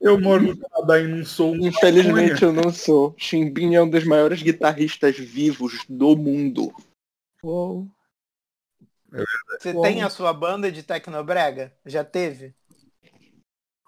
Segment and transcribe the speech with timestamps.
[0.00, 3.14] Eu moro no Canadá e não sou um Infelizmente eu não sou.
[3.18, 6.72] Chimbinha é um dos maiores guitarristas vivos do mundo.
[7.42, 7.86] Uou.
[9.58, 9.82] Você Uou.
[9.82, 11.72] tem a sua banda de Tecnobrega?
[11.84, 12.54] Já teve?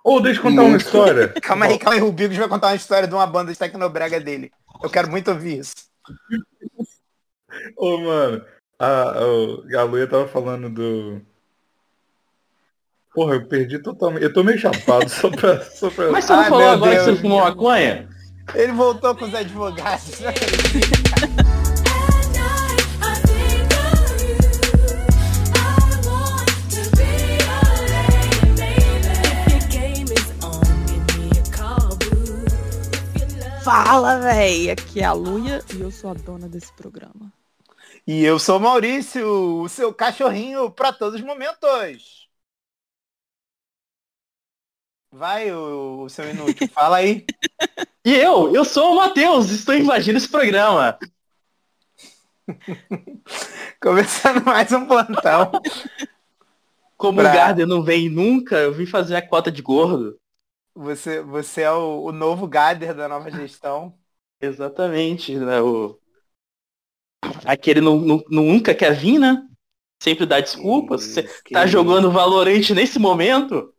[0.04, 0.84] Ou deixa eu contar uma Muito.
[0.84, 1.28] história.
[1.40, 2.02] Calma aí, calma aí.
[2.02, 4.50] O Bigos vai contar uma história de uma banda de Tecnobrega dele.
[4.82, 5.74] Eu quero muito ouvir isso.
[7.76, 8.44] Ô, mano,
[8.78, 11.22] a, a, a Luia tava falando do.
[13.14, 14.22] Porra, eu perdi totalmente.
[14.22, 15.62] Eu tô meio chapado só pra.
[15.64, 16.10] Só pra...
[16.10, 17.16] Mas você não Ai, falou agora que Deus.
[17.16, 18.08] você fumou maconha?
[18.54, 20.20] Ele voltou com os advogados.
[33.62, 34.70] Fala, véi!
[34.70, 37.32] Aqui é a Luia e eu sou a dona desse programa.
[38.04, 39.24] E eu sou o Maurício,
[39.62, 42.21] o seu cachorrinho pra todos os momentos.
[45.12, 47.24] Vai, o, o seu inútil, fala aí.
[48.04, 50.98] E eu, eu sou o Matheus, estou invadindo esse programa.
[53.80, 55.52] Começando mais um plantão.
[56.96, 60.16] Como Pra- o Gardner não vem nunca, eu vim fazer a cota de gordo.
[60.74, 63.98] Você, você é o, o novo Gader da nova gestão.
[64.40, 65.60] Exatamente, né?
[65.60, 65.98] O...
[67.44, 69.46] Aquele nu- nu- nunca quer vir, né?
[70.02, 71.02] Sempre dá desculpas.
[71.04, 73.71] Você tá jogando Valorant nesse momento?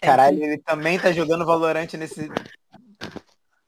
[0.00, 2.28] Caralho, ele também tá jogando Valorante nesse.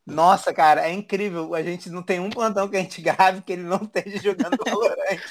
[0.07, 1.55] Nossa, cara, é incrível.
[1.55, 4.57] A gente não tem um plantão que a gente grave que ele não esteja jogando
[4.65, 5.23] Valorante.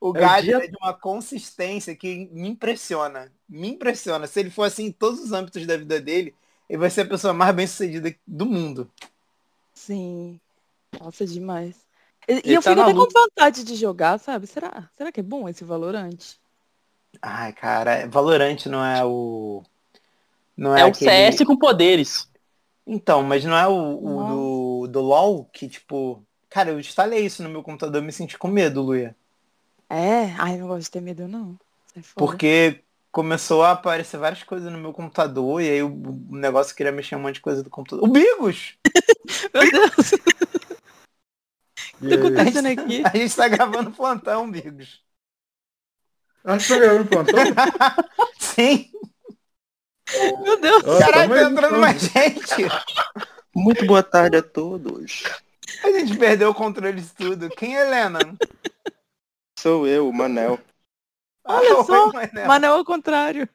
[0.00, 3.30] O É o Gader dia- é de uma consistência que me impressiona.
[3.48, 4.26] Me impressiona.
[4.26, 6.34] Se ele for assim em todos os âmbitos da vida dele,
[6.68, 8.90] ele vai ser a pessoa mais bem sucedida do mundo.
[9.74, 10.40] Sim.
[11.00, 11.86] Nossa, demais.
[12.28, 14.46] E, Ele eu tá fico até com vontade de jogar, sabe?
[14.46, 14.90] Será?
[14.96, 16.38] Será que é bom esse Valorante?
[17.22, 19.62] Ai, cara, Valorante não é o.
[20.56, 21.10] Não é, É, o aquele...
[21.10, 22.28] CS com poderes.
[22.86, 26.24] Então, mas não é o, o do, do LOL que, tipo.
[26.48, 29.14] Cara, eu instalei isso no meu computador e me senti com medo, Luia.
[29.88, 30.34] É?
[30.38, 31.58] Ai, não gosto de ter medo, não.
[32.02, 32.14] Fora.
[32.16, 36.92] Porque começou a aparecer várias coisas no meu computador e aí o, o negócio queria
[36.92, 38.08] mexer um monte de coisa do computador.
[38.08, 38.76] O Bigos!
[39.52, 40.12] Meu Deus,
[42.00, 43.02] o que tá acontecendo aqui?
[43.04, 45.02] A gente tá gravando plantão, Bigos.
[46.44, 47.40] Acho que tá gravando plantão.
[48.38, 48.90] Sim!
[50.42, 50.82] Meu Deus.
[50.84, 52.68] Ó, Caralho, tá entrando mais gente!
[53.54, 55.24] Muito boa tarde a todos.
[55.82, 57.48] A gente perdeu o controle de tudo.
[57.50, 58.20] Quem é Helena?
[59.58, 60.58] Sou eu, o Manel.
[61.44, 62.46] Olha Oi, só, Manel.
[62.46, 63.48] Mas não é o contrário.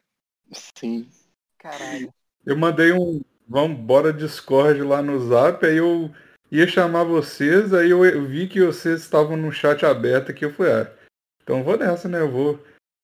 [0.78, 1.10] Sim.
[1.58, 2.14] Caralho.
[2.46, 6.12] Eu mandei um vamos bora Discord lá no Zap, aí eu
[6.52, 10.74] ia chamar vocês, aí eu, vi que vocês estavam no chat aberto aqui, eu falei,
[10.74, 10.92] ah,
[11.44, 12.20] então vou nessa, né?
[12.20, 12.60] Eu vou.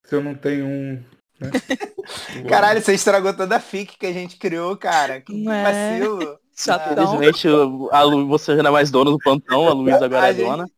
[0.06, 1.04] Se eu não tenho um.
[1.42, 1.52] Né?
[2.50, 5.22] Caralho, você estragou toda a fic que a gente criou, cara.
[5.22, 5.98] Que Não é?
[5.98, 6.40] vacilo.
[6.56, 7.16] Chatão.
[7.16, 7.48] Infelizmente,
[7.92, 10.34] a Lu, você já não é mais dona do plantão, a Luísa agora A é
[10.34, 10.70] gente- dona.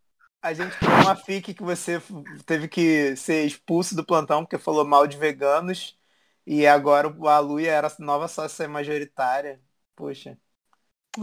[0.41, 2.01] A gente criou uma fic que você
[2.45, 5.97] teve que ser expulso do plantão porque falou mal de veganos.
[6.45, 9.59] E agora o- a Luia era a nova sócia majoritária.
[9.95, 10.37] Poxa.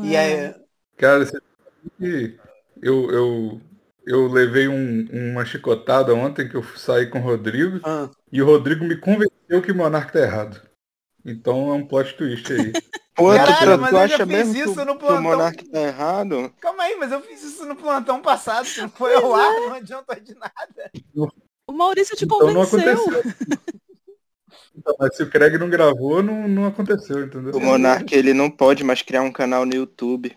[0.03, 0.47] E É.
[0.49, 0.55] aí,
[0.97, 2.39] Cara, você sabe que
[2.83, 3.61] eu, eu,
[4.07, 8.47] eu levei um- uma chicotada ontem que eu saí com o Rodrigo ah, e o
[8.47, 10.61] Rodrigo me convenceu que o Monarca tá errado.
[11.25, 12.73] Então é um plot twist aí.
[13.15, 15.05] Pô, Caralho, tu, mas tu eu já acha fiz mesmo que, isso o- no que
[15.05, 15.23] o plantão.
[15.23, 16.55] Monark tá errado?
[16.61, 19.75] calma aí, mas eu fiz isso no plantão passado, que não foi ao ar, não
[19.75, 20.91] adiantou de nada.
[21.67, 22.79] O Maurício te Então não convenceu.
[23.05, 23.59] aconteceu.
[24.75, 27.55] Então, mas se o Craig não gravou, não, não aconteceu, entendeu?
[27.55, 30.37] O Monark, ele não pode mais criar um canal no YouTube.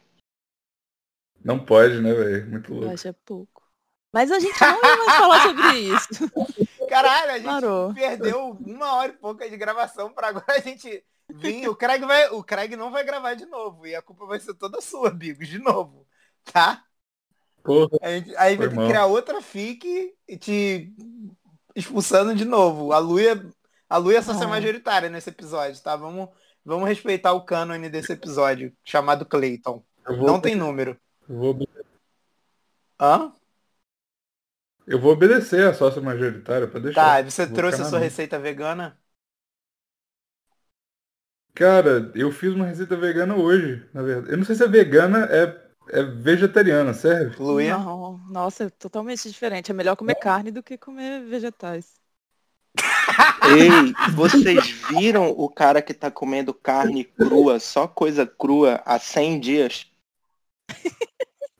[1.44, 2.50] Não pode, né, velho?
[2.50, 2.90] Muito louco.
[2.90, 3.63] acho é pouco.
[4.14, 6.08] Mas a gente não ia mais falar sobre isso.
[6.88, 7.94] Caralho, a gente Parou.
[7.94, 11.68] perdeu uma hora e pouca de gravação pra agora a gente vir.
[11.68, 13.88] O Craig, vai, o Craig não vai gravar de novo.
[13.88, 16.06] E a culpa vai ser toda sua, Bigos, de novo.
[16.52, 16.84] Tá?
[17.64, 20.94] Porra, A gente, aí vai ter que criar outra fic e te
[21.76, 22.92] expulsando de novo.
[22.94, 23.44] A Luia,
[23.90, 24.50] a Luia é sócia Ah.
[24.50, 25.96] majoritária nesse episódio, tá?
[25.96, 26.30] Vamos,
[26.64, 29.84] vamos respeitar o cânone desse episódio, chamado Clayton.
[30.08, 31.00] Não tem número.
[31.28, 31.58] eu vou,
[33.00, 33.34] Hã?
[34.88, 37.02] Eu vou obedecer a sócia majoritária pra deixar.
[37.02, 38.98] Tá, e você Vou trouxe a sua receita vegana?
[41.54, 44.32] Cara, eu fiz uma receita vegana hoje, na verdade.
[44.32, 45.56] Eu não sei se é vegana, é,
[46.00, 47.36] é vegetariana, serve?
[47.42, 47.78] Luia?
[47.78, 49.70] Não, nossa, é totalmente diferente.
[49.70, 52.02] É melhor comer carne do que comer vegetais.
[53.44, 59.40] Ei, vocês viram o cara que tá comendo carne crua, só coisa crua, há 100
[59.40, 59.86] dias?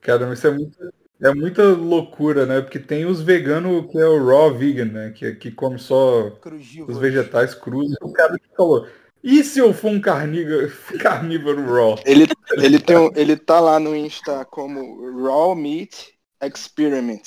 [0.00, 2.60] Cara, mas isso é muita, é muita loucura, né?
[2.60, 5.10] Porque tem os veganos que é o raw vegan, né?
[5.10, 6.92] Que, que come só Crugívoro.
[6.92, 7.92] os vegetais crus.
[7.92, 8.86] E o cara que falou,
[9.22, 10.70] E se eu for um carnívoro,
[11.00, 11.98] carnívoro raw?
[12.04, 12.26] Ele,
[12.58, 17.22] ele, tem, um- ele tá lá no Insta como Raw Meat Experiment.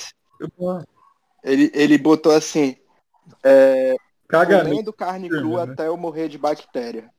[1.44, 2.76] Ele, ele botou assim,
[3.44, 3.96] é,
[4.28, 5.74] Caga comendo carne crua né?
[5.74, 7.10] até eu morrer de bactéria.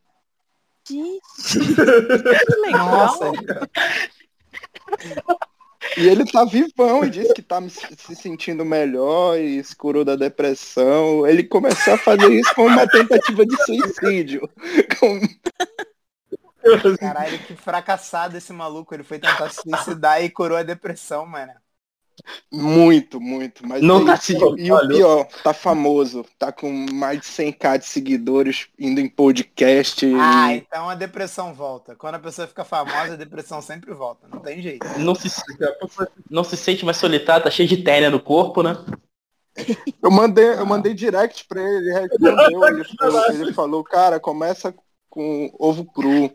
[0.88, 1.20] Gente,
[1.52, 2.88] que legal.
[2.88, 3.32] Nossa,
[5.96, 10.16] E ele tá vivão e disse que tá se sentindo melhor e se curou da
[10.16, 11.26] depressão.
[11.26, 14.48] Ele começou a fazer isso com uma tentativa de suicídio.
[14.98, 15.20] Com-
[16.98, 18.94] caralho, que fracassado esse maluco.
[18.94, 21.52] Ele foi tentar se suicidar e curou a depressão, mano.
[22.52, 23.66] Muito, muito.
[23.66, 26.24] Mas Não tá se- E o pior, tá famoso.
[26.38, 30.06] Tá com mais de 100k de seguidores indo em podcast.
[30.06, 31.94] e- Ah, então a depressão volta.
[31.96, 34.26] Quando a pessoa fica famosa, a depressão sempre volta.
[34.28, 34.86] Não tem jeito.
[34.98, 35.28] Não se,
[36.30, 38.76] não se sente mais solitário, tá cheio de ténia no corpo, né?
[40.02, 44.72] Eu mandei, eu mandei direct pra ele, ele respondeu, ele falou, ele falou, cara, começa
[45.10, 46.30] com ovo cru.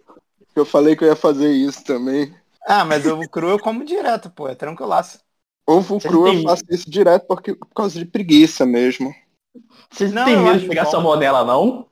[0.55, 2.33] Eu falei que eu ia fazer isso também.
[2.67, 4.47] Ah, mas ovo cru eu como direto, pô.
[4.47, 5.19] É tranquilaço.
[5.65, 9.13] Ovo cru eu tem- faço isso direto porque, por causa de preguiça mesmo.
[9.89, 10.91] Vocês Não, têm eu medo de pegar bom.
[10.91, 11.87] salmonela, não?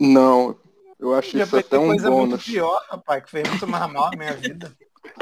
[0.00, 0.56] Não,
[0.98, 2.44] eu acho Já isso até um coisa muito bônus.
[2.44, 4.72] pior, rapaz, que fez muito mais mal a minha vida.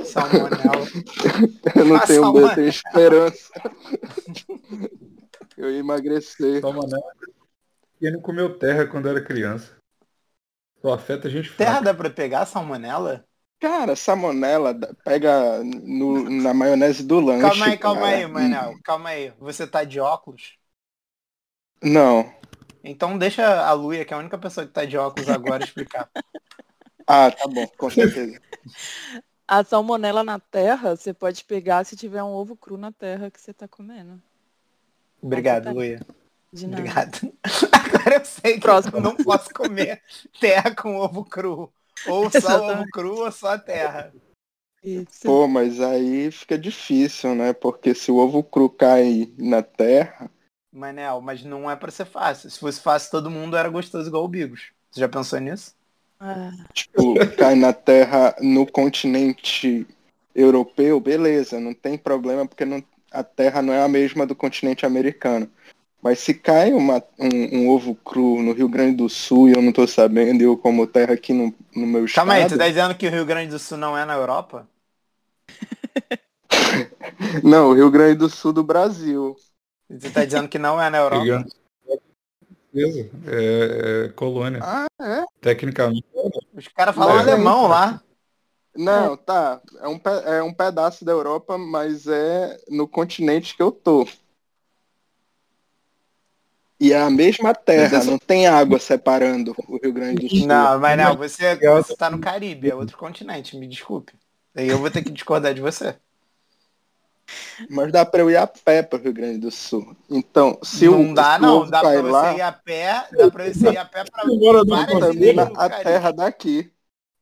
[0.04, 0.87] Salmonela.
[1.75, 2.54] Eu não Ah, tenho medo, eu salmonela.
[2.54, 3.50] tenho esperança.
[5.56, 6.60] Eu ia emagrecer.
[6.60, 7.02] Toma não.
[8.00, 9.76] Ele não comeu terra quando era criança.
[10.81, 11.84] Só afeta a gente Terra fraca.
[11.84, 13.25] dá pra pegar salmonela?
[13.60, 14.74] Cara, salmonela
[15.04, 17.42] pega no- na maionese do lanche.
[17.50, 18.16] Calma aí, calma cara.
[18.16, 18.78] aí, Manel.
[18.82, 19.30] Calma aí.
[19.38, 20.58] Você tá de óculos?
[21.82, 22.32] Não.
[22.82, 26.10] Então deixa a Luia, que é a única pessoa que tá de óculos agora, explicar.
[27.06, 28.40] Ah, tá bom, com certeza.
[29.46, 33.38] A salmonela na terra, você pode pegar se tiver um ovo cru na terra que
[33.40, 34.22] você tá comendo.
[35.22, 35.72] Obrigado, tá.
[35.72, 36.00] Luia.
[36.52, 36.82] De nada.
[36.82, 37.32] Obrigado.
[37.72, 38.96] Agora eu sei que Próximo.
[38.98, 40.02] eu não posso comer
[40.40, 41.72] terra com ovo cru.
[42.06, 44.12] Ou só ovo cru ou só terra.
[44.82, 45.23] Isso.
[45.25, 47.52] Pô, mas aí fica difícil, né?
[47.52, 50.31] Porque se o ovo cru cai na terra,
[50.73, 52.50] Manel, mas não é pra ser fácil.
[52.50, 54.70] Se fosse fácil, todo mundo era gostoso igual o Bigos.
[54.91, 55.75] Você já pensou nisso?
[56.19, 59.87] Ah, tipo, cai na terra no continente
[60.35, 64.87] europeu, beleza, não tem problema porque não- a terra não é a mesma do continente
[64.87, 65.50] americano.
[66.02, 69.61] Mas se cai uma- um, um ovo cru no Rio Grande do Sul e eu
[69.62, 72.26] não tô sabendo, e eu como terra aqui no, no meu estado.
[72.26, 74.67] Calma aí, tu tá dizendo que o Rio Grande do Sul não é na Europa?
[77.44, 79.37] Não, o Rio Grande do Sul do Brasil.
[79.88, 81.44] Você tá dizendo que não é na Europa?
[82.73, 83.11] Certeza.
[83.26, 84.61] É, é colônia.
[84.61, 85.25] Ah, é?
[85.41, 86.05] Tecnicamente.
[86.53, 88.03] Os caras falam Mas é alemão lá.
[88.76, 89.61] Não, tá.
[89.81, 94.06] É um, pe- é um pedaço da Europa, mas é no continente que eu tô.
[96.81, 100.47] E é a mesma terra, não tem água separando o Rio Grande do Sul.
[100.47, 104.15] Não, mas não, você, você tá no Caribe, é outro continente, me desculpe.
[104.55, 105.94] Aí eu vou ter que discordar de você.
[107.69, 109.94] Mas dá pra eu ir a pé pro Rio Grande do Sul.
[110.09, 111.71] Então, se não o, dá, se o não.
[111.71, 114.75] Dá pra cai você lá, ir a pé, dá pra você ir a pé do
[115.56, 115.85] a Caribe.
[115.85, 116.73] terra daqui.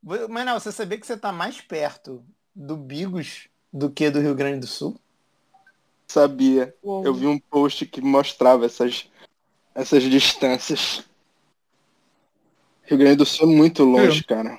[0.03, 2.25] Mas não, você sabia que você tá mais perto
[2.55, 4.99] do Bigos do que do Rio Grande do Sul?
[6.07, 6.75] Sabia.
[6.83, 7.05] uou.
[7.05, 9.11] Eu vi um post que mostrava essas,
[9.75, 11.05] essas distâncias.
[12.85, 14.59] Rio Grande do Sul é muito longe, cara.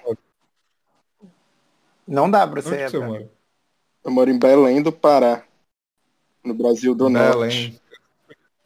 [2.07, 3.29] Não dá pra a você mora?
[4.03, 5.43] Eu moro em Belém do Pará.
[6.43, 7.37] No Brasil do Norte.
[7.37, 7.79] Belém.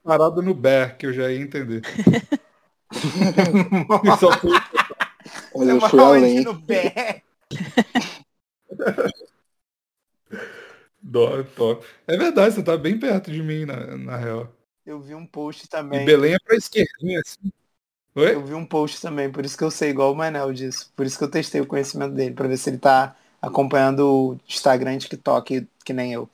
[0.04, 1.82] Parado no Ber, que eu já ia entender.
[4.20, 4.52] Só fui-
[5.56, 6.44] Mas eu mora fui além.
[6.44, 7.24] No Bé?
[11.02, 11.86] Dó, top.
[12.08, 14.50] É verdade, você tá bem perto de mim, na, na real.
[14.86, 16.06] Eu vi um post E também.
[16.06, 17.52] Belém é pra esquerdinha, assim.
[18.16, 18.36] Oi?
[18.36, 20.92] Eu vi um post também, por isso que eu sei igual o Manel disso.
[20.96, 24.40] Por isso que eu testei o conhecimento dele, pra ver se ele tá acompanhando o
[24.48, 26.30] Instagram e TikTok que nem eu.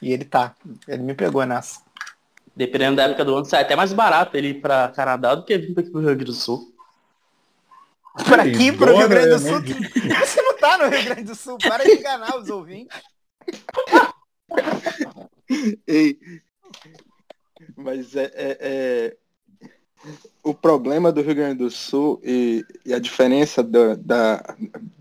[0.00, 0.54] E ele tá.
[0.86, 1.80] Ele me pegou nessa.
[2.54, 5.56] Dependendo da época do ano, sai até mais barato ele ir pra Canadá do que
[5.58, 6.72] vir aqui pro Rio Grande do Sul.
[8.24, 9.52] Pra aqui, pro Rio Grande do Sul.
[9.52, 9.62] mão
[10.26, 12.96] Você não tá no Rio Grande do Sul, para de enganar os ouvintes.
[15.86, 16.18] Ei.
[17.80, 19.16] Mas é, é- é-
[20.42, 24.56] O problema do Rio Grande do Sul e, e a diferença da, da-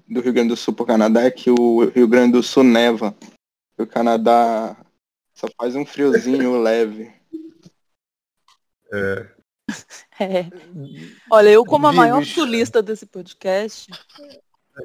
[0.07, 3.15] do Rio Grande do Sul pro Canadá é que o Rio Grande do Sul neva.
[3.77, 4.75] E o Canadá
[5.33, 7.11] só faz um friozinho leve.
[8.91, 9.27] É.
[10.19, 10.45] É.
[11.29, 13.91] Olha, eu como a maior sulista desse podcast,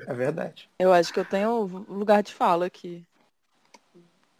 [0.08, 0.68] É verdade.
[0.78, 3.06] eu acho que eu tenho lugar de fala aqui.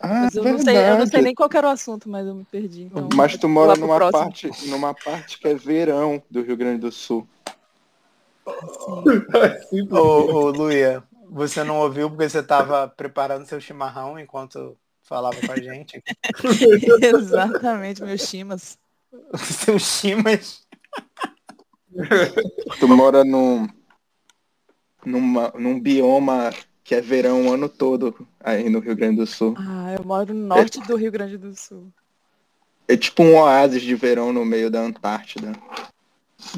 [0.05, 2.45] Ah, eu não, sei, eu não sei nem qual era o assunto, mas eu me
[2.45, 2.83] perdi.
[2.83, 4.25] Então, Mas tu mora numa próximo.
[4.25, 7.27] parte, numa parte que é verão do Rio Grande do Sul.
[8.45, 15.41] Assim, Ô, ô Luia, você não ouviu porque você tava preparando seu chimarrão enquanto falava
[15.41, 16.03] com a gente?
[17.01, 18.77] Exatamente, meus chimas.
[19.39, 20.67] Seus chimas.
[22.81, 23.69] Tu mora num,
[25.05, 26.51] numa, num bioma
[26.85, 29.55] que é verão o ano todo aí no Rio Grande do Sul.
[29.59, 31.93] Ah, eu moro no norte do Rio Grande do Sul.
[32.89, 35.53] É tipo um oásis de verão no meio da Antártida.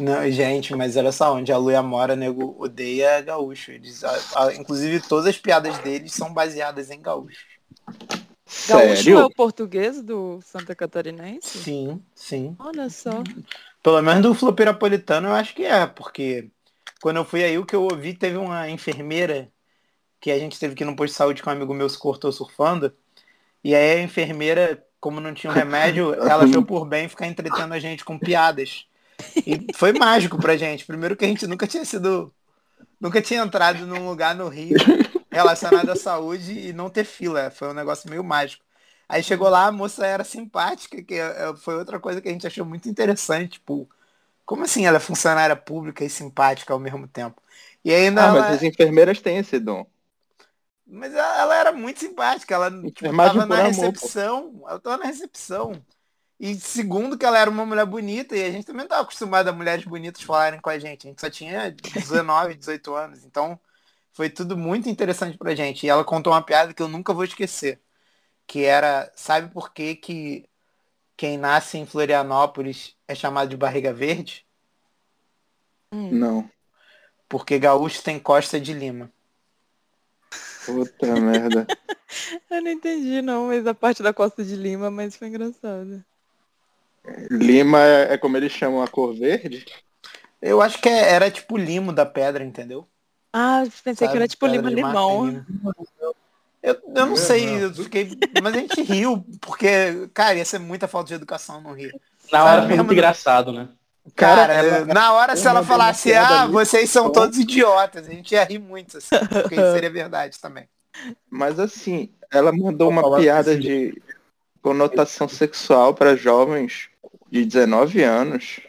[0.00, 3.70] Não, gente, mas olha só, onde a Luia mora, nego odeia gaúcho.
[3.70, 7.44] Eles, a- a- inclusive, todas as piadas deles são baseadas em gaúcho.
[8.66, 9.26] Gaúcho é Sério?
[9.26, 11.58] o português do Santa Catarinense?
[11.58, 12.56] Sim, sim.
[12.58, 13.22] Olha só.
[13.82, 16.50] Pelo menos do Flopirapolitano eu acho que é, porque
[17.00, 19.52] quando eu fui aí, o que eu ouvi, teve uma enfermeira
[20.24, 21.98] que a gente teve que ir no posto de saúde com um amigo meu se
[21.98, 22.90] cortou surfando.
[23.62, 27.74] E aí a enfermeira, como não tinha um remédio, ela achou por bem ficar entretendo
[27.74, 28.86] a gente com piadas.
[29.46, 30.86] E foi mágico pra gente.
[30.86, 32.32] Primeiro que a gente nunca tinha sido.
[32.98, 34.78] Nunca tinha entrado num lugar no Rio
[35.30, 37.50] relacionado à saúde e não ter fila.
[37.50, 38.64] Foi um negócio meio mágico.
[39.06, 42.46] Aí chegou lá, a moça era simpática, que é, foi outra coisa que a gente
[42.46, 43.58] achou muito interessante.
[43.58, 43.86] Tipo,
[44.46, 47.42] como assim ela é funcionária pública e simpática ao mesmo tempo?
[47.84, 49.86] E ainda Ah, ela, mas as enfermeiras têm esse dom.
[50.86, 54.96] Mas ela, ela era muito simpática, ela tipo, Enfermagem tava na amor, recepção, ela tava
[54.98, 55.82] na recepção.
[56.38, 59.48] E segundo que ela era uma mulher bonita, e a gente também não tava acostumado
[59.48, 61.06] a mulheres bonitas falarem com a gente.
[61.06, 63.24] A gente só tinha 19, 18 anos.
[63.24, 63.58] Então
[64.12, 65.86] foi tudo muito interessante pra gente.
[65.86, 67.80] E ela contou uma piada que eu nunca vou esquecer.
[68.46, 70.48] Que era, sabe por que, que
[71.16, 74.46] quem nasce em Florianópolis é chamado de barriga verde?
[76.10, 76.50] Não.
[77.28, 79.10] Porque gaúcho tem costa de lima.
[80.66, 81.66] Puta merda.
[82.50, 86.04] Eu não entendi não, mas a parte da Costa de Lima, mas foi engraçado.
[87.30, 89.64] Lima é, é como eles chamam a cor verde?
[90.40, 92.86] Eu acho que é- era tipo limo da pedra, entendeu?
[93.32, 94.16] Ah, pensei que Sabe?
[94.18, 95.44] era tipo Pedra Lima Limão.
[96.62, 98.10] Eu, eu não sei, eu fiquei.
[98.42, 101.92] Mas a gente riu, porque, cara, ia ser muita falta de educação no Rio.
[102.32, 102.92] Na hora foi muito mesmo?
[102.92, 103.68] engraçado, né?
[104.14, 108.32] Cara, Cara, ela- na hora se ela falasse, ah, vocês são todos idiotas, a gente
[108.32, 109.08] ia rir muito, assim,
[109.40, 110.68] porque isso seria verdade também.
[111.30, 113.60] Mas assim, ela mandou uma piada assim.
[113.60, 114.02] de
[114.62, 116.88] conotação sexual para jovens
[117.30, 118.60] de 19 anos.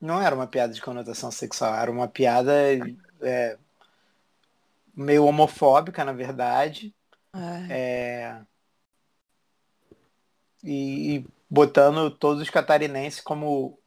[0.00, 2.52] Não era uma piada de conotação sexual, era uma piada
[3.22, 3.58] é,
[4.94, 6.94] meio homofóbica, na verdade.
[7.34, 7.72] É.
[7.72, 8.46] É,
[10.62, 13.79] e, e botando todos os catarinenses como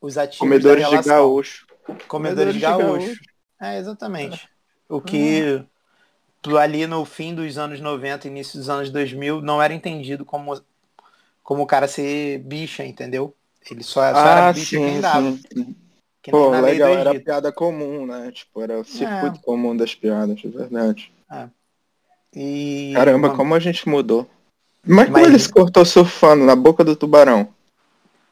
[0.00, 1.14] os ativos Comedores da de relação.
[1.16, 1.66] gaúcho.
[1.86, 3.20] Comedores de Comedores de gaúcho.
[3.60, 4.48] É, exatamente.
[4.88, 5.64] O que
[6.58, 10.60] ali no fim dos anos 90, início dos anos 2000, não era entendido como,
[11.42, 13.34] como o cara ser bicha, entendeu?
[13.70, 15.30] Ele só, só era Ah, bicha sim, quem dava.
[15.32, 15.76] sim, sim.
[16.22, 18.30] Que Pô, legal, era piada comum, né?
[18.30, 21.12] Tipo, era o circuito comum das piadas, é verdade.
[22.34, 24.28] E, Caramba, como a gente mudou.
[24.86, 27.48] Mas como Mas- ele se cortou surfando na boca do tubarão?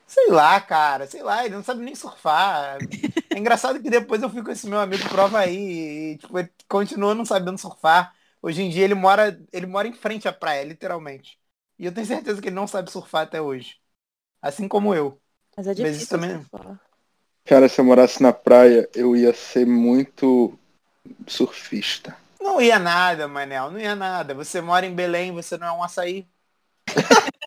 [0.09, 2.79] Sei lá, cara, sei lá, ele não sabe nem surfar.
[3.31, 6.50] É engraçado que depois eu fui com esse meu amigo prova aí e tipo, ele
[6.67, 8.15] continua não sabendo surfar.
[8.41, 11.38] Hoje em dia ele mora, ele mora em frente à praia, literalmente.
[11.79, 13.77] E eu tenho certeza que ele não sabe surfar até hoje.
[14.41, 15.21] Assim como eu.
[15.55, 16.81] Mas é Mas difícil isso também- surfar.
[17.45, 20.59] Cara, se eu morasse na praia, eu ia ser muito
[21.27, 22.17] surfista.
[22.41, 24.35] Não ia nada, Manel, não ia nada.
[24.35, 26.27] Você mora em Belém, você não é um açaí.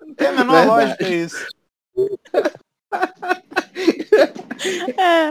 [0.00, 0.68] Não tem a menor Verdade.
[0.68, 1.46] lógica isso.
[4.98, 5.30] É.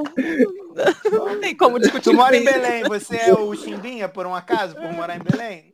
[1.11, 2.43] Não tem como discutir Tu mora em.
[2.43, 5.73] Belém, você é o Chimbinha, por um acaso, por morar em Belém?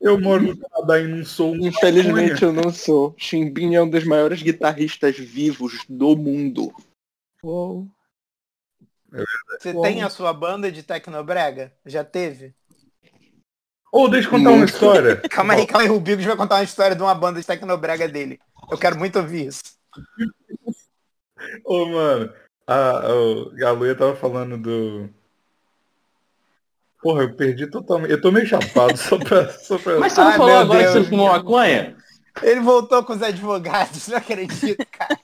[0.00, 3.14] Eu moro no Canadá e não sou um Infelizmente eu não sou.
[3.16, 6.72] Chimbinha é um dos maiores guitarristas vivos do mundo.
[7.42, 7.88] Uou.
[9.58, 9.82] Você Uou.
[9.82, 11.72] tem a sua banda de Tecnobrega?
[11.86, 12.54] Já teve?
[13.92, 15.16] Ô, deixa eu contar uma história.
[15.30, 18.08] Calma aí, calma aí, o Bigos vai contar uma história de uma banda de Tecnobrega
[18.08, 18.40] dele.
[18.70, 19.62] Eu quero muito ouvir isso.
[21.64, 22.32] Ô, mano,
[22.66, 25.08] a, a, a Luia tava falando do.
[27.00, 28.10] Porra, eu perdi totalmente.
[28.10, 29.48] Eu tô meio chapado só pra.
[29.50, 29.98] Só pra...
[30.00, 30.92] Mas você não Ai, falou meu agora Deus.
[30.92, 31.96] que você fumou maconha?
[32.42, 35.18] Ele voltou com os advogados, não acredito, cara.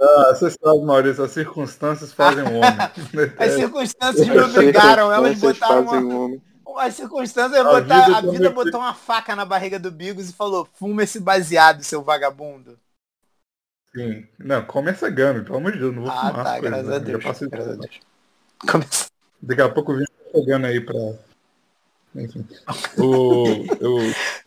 [0.00, 3.32] Ah, você sabe, Maurício, as circunstâncias fazem o homem.
[3.38, 5.96] As circunstâncias me obrigaram, elas botaram uma...
[5.98, 6.40] um.
[6.78, 10.32] As circunstâncias, A botaram- vida a vida botou uma faca na barriga do Bigos e
[10.32, 12.78] falou, fuma esse baseado, seu vagabundo.
[13.92, 14.24] sim.
[14.38, 16.44] Não, come essa gama, pelo amor de Deus, não vou Ah, fumar.
[16.44, 16.94] tá, as coisas, graças né?
[16.94, 17.24] a Já Deus.
[17.24, 17.74] Graças a.
[17.74, 18.00] Deus.
[18.70, 19.06] Começou.
[19.42, 20.94] Daqui a pouco eu vim pegando aí pra.
[22.14, 22.46] Enfim.
[22.98, 23.44] O,
[23.80, 23.96] eu,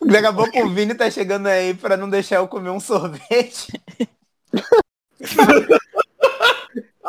[0.10, 3.72] Daqui a pouco o Vini tá chegando aí pra não deixar eu comer um sorvete.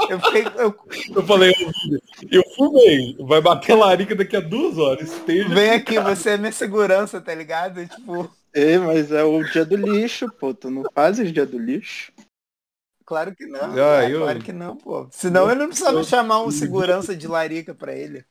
[0.09, 0.43] Eu fiquei.
[0.57, 0.75] Eu,
[1.15, 1.53] eu falei,
[2.31, 3.15] eu fumei.
[3.19, 5.11] Vai bater larica daqui a duas horas.
[5.11, 7.85] Esteja vem aqui, você é minha segurança, tá ligado?
[7.87, 10.53] Tipo, Ei, mas é o dia do lixo, pô.
[10.53, 12.11] Tu não fazes dia do lixo?
[13.05, 13.59] claro que não.
[13.71, 15.07] Ah, cara, eu- Claro que não, pô.
[15.11, 18.25] Senão eu não precisava chamar um segurança de larica pra ele.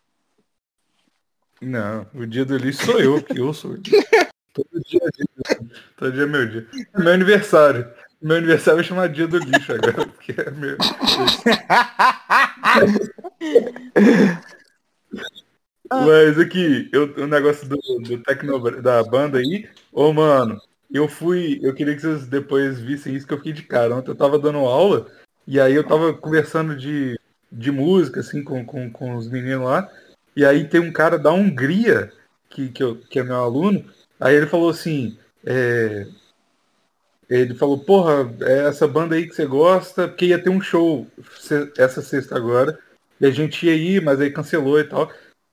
[1.61, 3.77] Não, o dia do lixo sou eu, porque eu sou.
[4.53, 5.71] Todo dia, é dia.
[5.97, 6.67] Todo dia é meu dia.
[6.97, 7.89] Meu aniversário.
[8.23, 10.77] Meu aniversário vai chamar dia do lixo agora, porque é meu.
[15.91, 20.61] Mas aqui, eu, o negócio do, do Tecno, da banda aí, ô mano,
[20.91, 23.97] eu fui, eu queria que vocês depois vissem isso que eu fiquei de cara.
[23.97, 25.09] Ontem eu tava dando aula,
[25.47, 27.19] e aí eu tava conversando de,
[27.51, 29.91] de música, assim, com, com, com os meninos lá,
[30.37, 32.13] e aí tem um cara da Hungria,
[32.49, 33.85] que, que, eu, que é meu aluno,
[34.21, 36.07] aí ele falou assim, é,
[37.37, 41.07] ele falou, porra, é essa banda aí que você gosta, porque ia ter um show
[41.79, 42.79] essa sexta agora,
[43.21, 45.11] e a gente ia ir, mas aí cancelou e tal.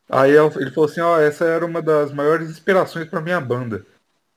[0.10, 3.86] Aí ele falou assim, ó, essa era uma das maiores inspirações pra minha banda.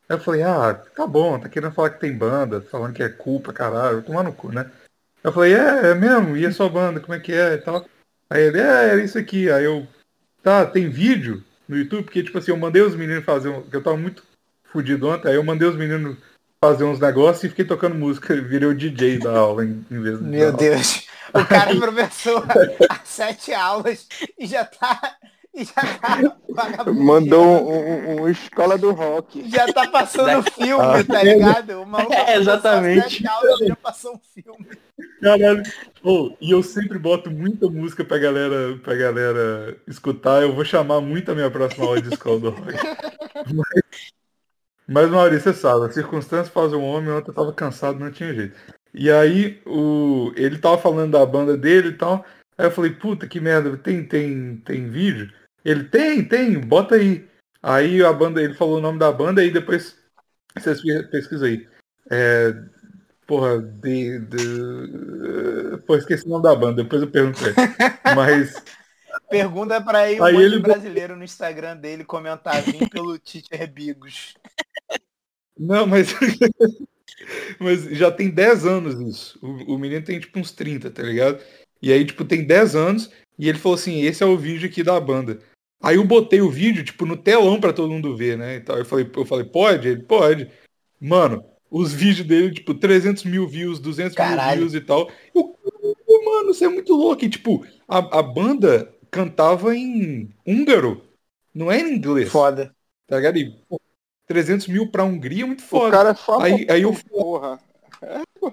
[0.09, 3.09] Aí eu falei, ah, tá bom, tá querendo falar que tem banda, falando que é
[3.09, 4.71] culpa, caralho, tomar no cu, né?
[5.25, 6.37] Eu falei, é, é mesmo?
[6.37, 7.87] E a sua banda, como é que é e tal?
[8.29, 9.51] Aí ele, é, era isso aqui.
[9.51, 9.87] Aí eu,
[10.43, 12.05] tá, tem vídeo no YouTube?
[12.05, 13.65] Porque, tipo assim, eu mandei os meninos fazer um.
[13.73, 14.25] Eu tava muito
[14.65, 16.17] fudido ontem, aí eu mandei os meninos
[16.63, 20.17] fazer uns negócios e fiquei tocando música, virei o DJ da aula em, em vez
[20.19, 20.25] de.
[20.25, 21.09] Meu Deus.
[21.35, 22.47] O cara é professor
[22.89, 24.07] há sete aulas
[24.39, 25.17] e já tá.
[25.55, 26.37] E já tá.
[26.95, 29.51] Mandou um, um- um escola do rock.
[29.51, 31.83] Já tá passando filme, Ah, tá ligado?
[31.83, 33.03] O maluco É, exatamente.
[33.17, 34.67] sete aulas já passou um filme.
[35.21, 35.63] Caralho.
[36.03, 40.43] Ô, e eu sempre boto muita música pra galera, pra galera escutar.
[40.43, 42.73] Eu vou chamar muito a minha próxima aula de escola do rock.
[43.53, 43.83] Mas,
[44.87, 48.35] mas Maurício, você sabe, as circunstâncias fazem um homem, ontem eu tava cansado, não tinha
[48.35, 48.55] jeito.
[48.95, 52.25] E aí, o, ele tava falando da banda dele e tal.
[52.59, 55.33] Aí eu falei, puta que merda, tem, tem, tem vídeo?
[55.65, 57.27] Ele, tem, tem, bota aí.
[57.63, 59.97] Aí a banda, ele falou o nome da banda e depois
[60.59, 61.67] vocês pesquisam aí.
[62.11, 62.55] É,
[63.27, 65.79] Porra, de, de...
[65.87, 67.57] Pô, esqueci o nome da banda, depois eu pergunto pra ele.
[68.17, 68.63] Mas,
[69.31, 73.71] Pergunta pra ir um Aí monte ele- brasileiro no Instagram dele comentar vim pelo Teacher
[73.73, 74.35] Bigos.
[75.59, 76.15] Não, mas...
[77.59, 79.39] mas já tem 10 anos isso.
[79.43, 81.43] O, o menino tem, tipo, uns 30, tá ligado?
[81.81, 84.83] E aí, tipo, tem 10 anos e ele falou assim, esse é o vídeo aqui
[84.83, 85.39] da banda.
[85.83, 88.57] Aí eu botei o vídeo, tipo, no telão pra todo mundo ver, né?
[88.57, 89.89] Então eu falei, eu falei, pode?
[89.89, 90.49] Ele, pode.
[91.01, 94.61] Mano, os vídeos dele, tipo, 300 mil views, 200 Caralho.
[94.61, 95.11] mil views e tal.
[95.35, 97.25] Eu, mano, isso é muito louco.
[97.25, 101.03] E, tipo, a, a banda cantava em húngaro,
[101.53, 102.31] não é em inglês.
[102.31, 102.73] Foda.
[103.09, 103.39] Tá ligado?
[103.39, 103.82] E, pô,
[104.27, 105.91] 300 mil pra Hungria é muito O foda.
[105.91, 107.59] cara é famoso, Aí- aí eu- porra.
[108.01, 108.53] É, pô.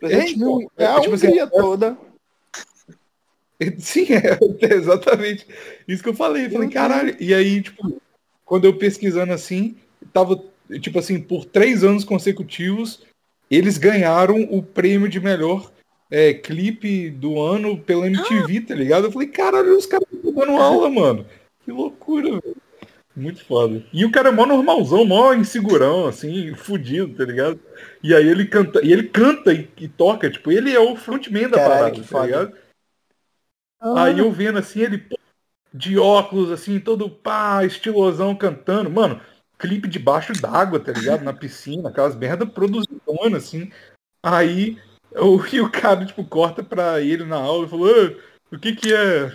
[0.00, 1.98] 300 então, mil, é a é, tipo assim, Hungria é- toda.
[3.78, 5.46] Sim, é, é exatamente
[5.86, 6.46] isso que eu falei.
[6.46, 7.16] Eu falei, caralho.
[7.20, 8.00] E aí, tipo,
[8.44, 9.76] quando eu pesquisando assim,
[10.12, 10.42] tava,
[10.80, 13.02] tipo assim, por três anos consecutivos,
[13.50, 15.70] eles ganharam o prêmio de melhor
[16.10, 19.04] é, clipe do ano pela MTV, tá ligado?
[19.06, 21.26] Eu falei, caralho, os caras estão dando aula, mano.
[21.64, 22.56] Que loucura, velho.
[23.18, 23.82] Muito foda.
[23.92, 27.58] E o cara é mó normalzão, mó insegurão, assim, fudido, tá ligado?
[28.00, 31.48] E aí ele canta, e ele canta e, e toca, tipo, ele é o frontman
[31.48, 32.26] da Caralho, parada, tá foda.
[32.26, 32.56] ligado?
[33.80, 35.08] Aí eu vendo assim, ele
[35.74, 38.88] de óculos, assim, todo pá, estilosão cantando.
[38.88, 39.20] Mano,
[39.58, 41.24] clipe debaixo d'água, tá ligado?
[41.24, 43.70] Na piscina, aquelas merda produzidonas, assim.
[44.22, 44.78] Aí
[45.16, 48.14] o, e o cara, tipo, corta pra ele na aula e falou, "Ah,
[48.52, 49.32] o que que é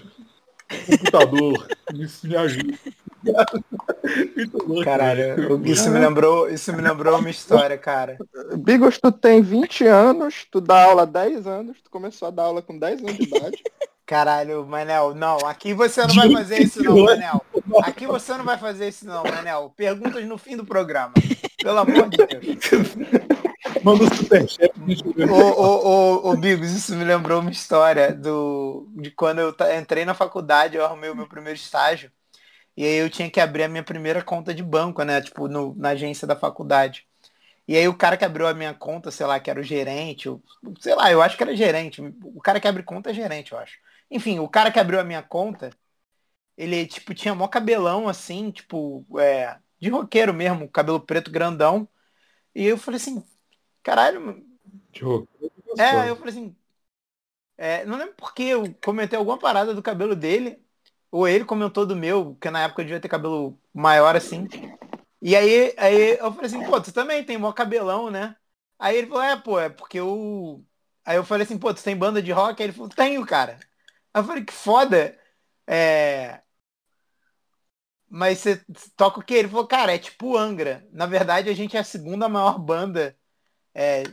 [0.88, 1.68] computador?
[1.94, 2.78] Isso me ajuda.
[4.36, 4.84] Muito louco.
[4.84, 8.18] Caralho, isso me lembrou, isso me lembrou uma história, cara.
[8.58, 12.44] Bigos, tu tem 20 anos, tu dá aula há 10 anos, tu começou a dar
[12.44, 13.64] aula com 10 anos de idade.
[14.06, 17.42] Caralho, Manel, não, aqui você não vai fazer isso não, Manel.
[17.84, 19.74] Aqui você não vai fazer isso não, Manel.
[19.78, 21.14] Perguntas no fim do programa.
[21.58, 22.96] Pelo amor de Deus.
[23.82, 25.30] Manda o superchat ver.
[25.30, 30.06] Ô, ô, ô, ô, Bigos, isso me lembrou uma história do, de quando eu entrei
[30.06, 32.12] na faculdade, eu arrumei o meu primeiro estágio.
[32.78, 35.22] E aí eu tinha que abrir a minha primeira conta de banco, né?
[35.22, 37.08] Tipo, no- na agência da faculdade.
[37.68, 40.30] E aí o cara que abriu a minha conta, sei lá, que era o gerente,
[40.30, 40.44] ou-
[40.82, 42.02] sei lá, eu acho que era gerente.
[42.24, 43.78] O cara que abre conta é gerente, eu acho.
[44.12, 45.72] Enfim, o cara que abriu a minha conta,
[46.58, 51.88] ele, tipo, tinha mó cabelão, assim, tipo, é, de roqueiro mesmo, cabelo preto grandão.
[52.56, 53.24] E eu falei assim,
[53.84, 54.46] caralho,
[54.94, 55.28] Tio,
[55.78, 56.56] é, eu falei assim.
[57.58, 60.63] é, não lembro porque eu comentei alguma parada do cabelo dele.
[61.14, 64.48] Ou ele comentou do meu, que na época eu devia ter cabelo maior assim.
[65.22, 68.36] E aí, aí eu falei assim, pô, tu também tem mó cabelão, né?
[68.80, 70.66] Aí ele falou, é, pô, é porque eu.
[71.06, 72.62] Aí eu falei assim, pô, tu tem banda de rock?
[72.62, 73.60] Aí ele falou, tenho, cara.
[74.14, 75.16] Aí eu falei, que foda.
[75.68, 76.42] É.
[78.10, 78.62] Mas você
[78.98, 79.36] toca o quê?
[79.36, 80.88] Ele falou, cara, é tipo Angra.
[80.92, 83.16] Na verdade, a gente é a segunda maior banda.
[83.74, 84.04] É,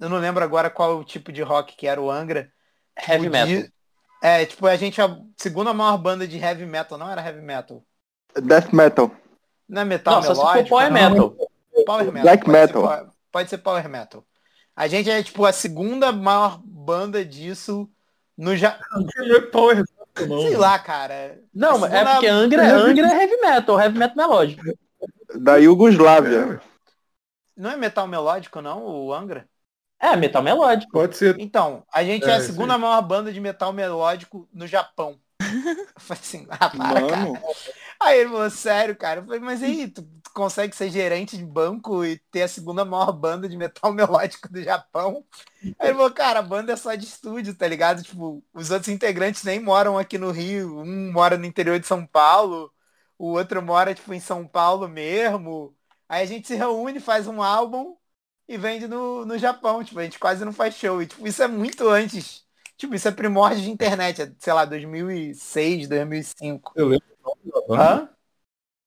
[0.00, 2.52] eu não lembro agora qual o tipo de rock que era o Angra.
[2.96, 3.46] Heavy Tipo, metal.
[3.46, 3.72] de-
[4.22, 6.98] É, tipo, a gente é a segunda maior banda de heavy metal.
[6.98, 7.82] Não era heavy metal.
[8.42, 9.10] Death Metal.
[9.68, 10.68] Não é metal Não, só se for melódico?
[10.70, 11.10] power não.
[11.10, 11.36] metal.
[11.86, 12.22] Power metal.
[12.22, 12.82] Black pode metal.
[12.82, 14.24] Ser, power- pode ser power metal.
[14.76, 17.88] A gente é, tipo, a segunda maior banda disso
[18.36, 19.06] no Japão.
[19.34, 20.40] É power metal, não.
[20.42, 21.40] Sei lá, cara.
[21.54, 24.62] Não, A é segunda- porque Angra, Angra é heavy metal, heavy metal melódico.
[25.34, 26.60] Da Iugoslávia.
[27.56, 29.48] Não é metal melódico, não, o Angra?
[30.00, 30.92] É, metal melódico.
[30.92, 31.38] Pode ser.
[31.38, 35.20] Então, a gente é, É, a segunda maior banda de metal melódico no Japão.
[35.40, 37.16] Eu falei assim, ah, para, cara.
[37.16, 37.40] Mano,
[38.00, 39.20] Aí ele falou, sério, cara.
[39.20, 42.84] Eu falei, mas aí, tu, tu consegue ser gerente de banco e ter a segunda
[42.84, 45.24] maior banda de metal melódico do Japão?
[45.78, 48.02] Aí ele falou, cara, a banda é só de estúdio, tá ligado?
[48.02, 50.78] Tipo, os outros integrantes nem moram aqui no Rio.
[50.80, 52.72] Um mora no interior de São Paulo,
[53.18, 55.74] o outro mora, tipo, em São Paulo mesmo.
[56.08, 57.96] Aí a gente se reúne, faz um álbum
[58.48, 59.84] e vende no, no Japão.
[59.84, 61.02] Tipo, a gente quase não faz show.
[61.02, 62.44] E, tipo, isso é muito antes.
[62.76, 64.22] Tipo, isso é primórdio de internet.
[64.22, 66.72] É, sei lá, 2006, 2005.
[66.74, 67.82] Eu lembro o nome.
[67.82, 68.08] Hã?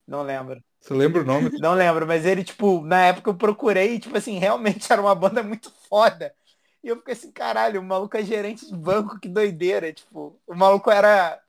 [0.06, 0.62] Não lembro.
[0.80, 1.50] Você lembra o nome?
[1.60, 5.14] Não lembro, mas ele, tipo, na época eu procurei e, tipo assim, realmente era uma
[5.14, 6.34] banda muito foda.
[6.82, 9.92] E eu fiquei assim, caralho, o maluco é gerente de banco, que doideira.
[9.92, 11.40] Tipo, o maluco era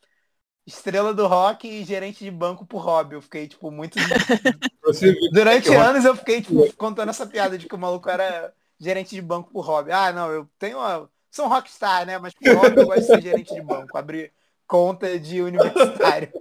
[0.66, 3.16] estrela do rock e gerente de banco por hobby.
[3.16, 3.98] Eu fiquei, tipo, muito.
[5.32, 9.16] Durante eu- anos eu fiquei, tipo, contando essa piada de que o maluco era gerente
[9.16, 9.92] de banco por hobby.
[9.92, 11.10] Ah, não, eu tenho uma.
[11.32, 12.18] Sou um rockstar, né?
[12.18, 13.98] Mas por hobby eu gosto de ser gerente de banco.
[13.98, 14.32] Abrir
[14.68, 16.32] conta de universitário.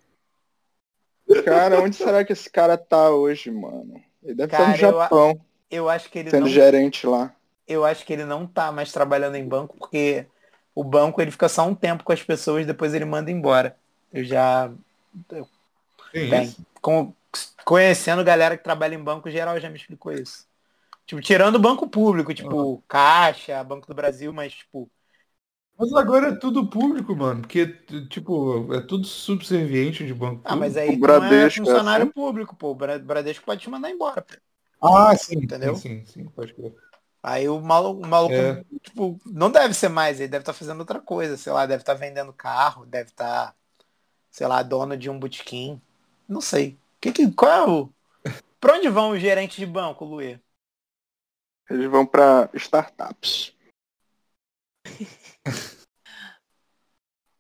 [1.45, 4.03] cara, onde será que esse cara tá hoje, mano?
[4.23, 7.07] Ele deve Cara, estar eu no a- Japão, Eu acho que ele sendo não gerente
[7.07, 7.35] lá.
[7.67, 10.27] eu acho que ele não tá mais trabalhando em banco, porque
[10.75, 13.79] o banco ele fica só um tempo com as pessoas, depois ele manda embora.
[14.13, 14.71] Eu já,
[16.11, 16.65] Tem bem, isso.
[16.81, 17.15] com-
[17.65, 20.47] conhecendo galera que trabalha em banco, geral já me explicou isso.
[21.07, 24.91] Tipo, tirando o banco público, tipo, Caixa, Banco do Brasil, mas, tipo,
[25.79, 27.43] Mas agora é tudo público, mano.
[27.43, 27.67] Porque,
[28.09, 30.45] tipo, é tudo subserviente de banco.
[30.45, 32.13] ah, mas aí O tu não é Bradesco é funcionário assim?
[32.13, 32.71] público, pô.
[32.71, 34.23] O Bra- Bradesco pode te mandar embora.
[34.23, 34.35] pô.
[34.83, 35.49] Ah, sim.
[35.49, 35.75] Entendeu?
[35.75, 36.75] Sim, sim, sim, pode crer.
[37.23, 38.65] Aí o maluco, o maluco É.
[38.83, 41.95] tipo, não deve ser mais, ele deve estar fazendo outra coisa, sei lá, deve estar
[41.95, 43.57] vendendo carro, deve estar,
[44.33, 45.81] sei lá, dono de um botequim.
[46.27, 46.77] Não sei.
[47.01, 47.89] Que que, qual é o...
[48.59, 50.41] Pra onde vão os gerentes de banco, Luê?
[51.69, 53.55] Eles vão pra startups.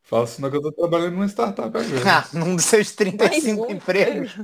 [0.02, 1.84] Fala senão que eu tô trabalhando numa startup agora.
[2.06, 4.36] Ah, num dos seus 35 Mais um empregos.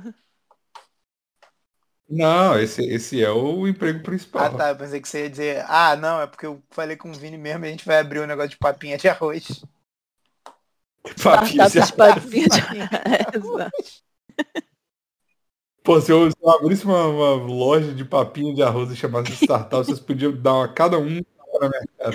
[2.08, 4.46] Não, esse, esse é o emprego principal.
[4.46, 7.10] Ah, tá, eu pensei que você ia dizer, ah, não, é porque eu falei com
[7.10, 9.62] o Vini mesmo e a gente vai abrir um negócio de papinha de arroz.
[11.22, 12.02] Papinha de arroz.
[15.82, 19.32] Pô, se eu, se eu abrisse uma, uma loja de papinha de arroz e chamasse
[19.32, 21.20] de startup, vocês podiam dar uma, cada um
[21.60, 22.14] na minha cara.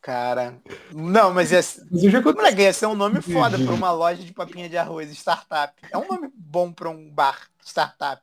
[0.00, 1.58] Cara, não, mas ia,
[1.90, 4.76] Mas eu já moleque, ia ser um nome foda pra uma loja de papinha de
[4.76, 5.74] arroz, startup.
[5.90, 8.22] É um nome bom pra um bar, startup.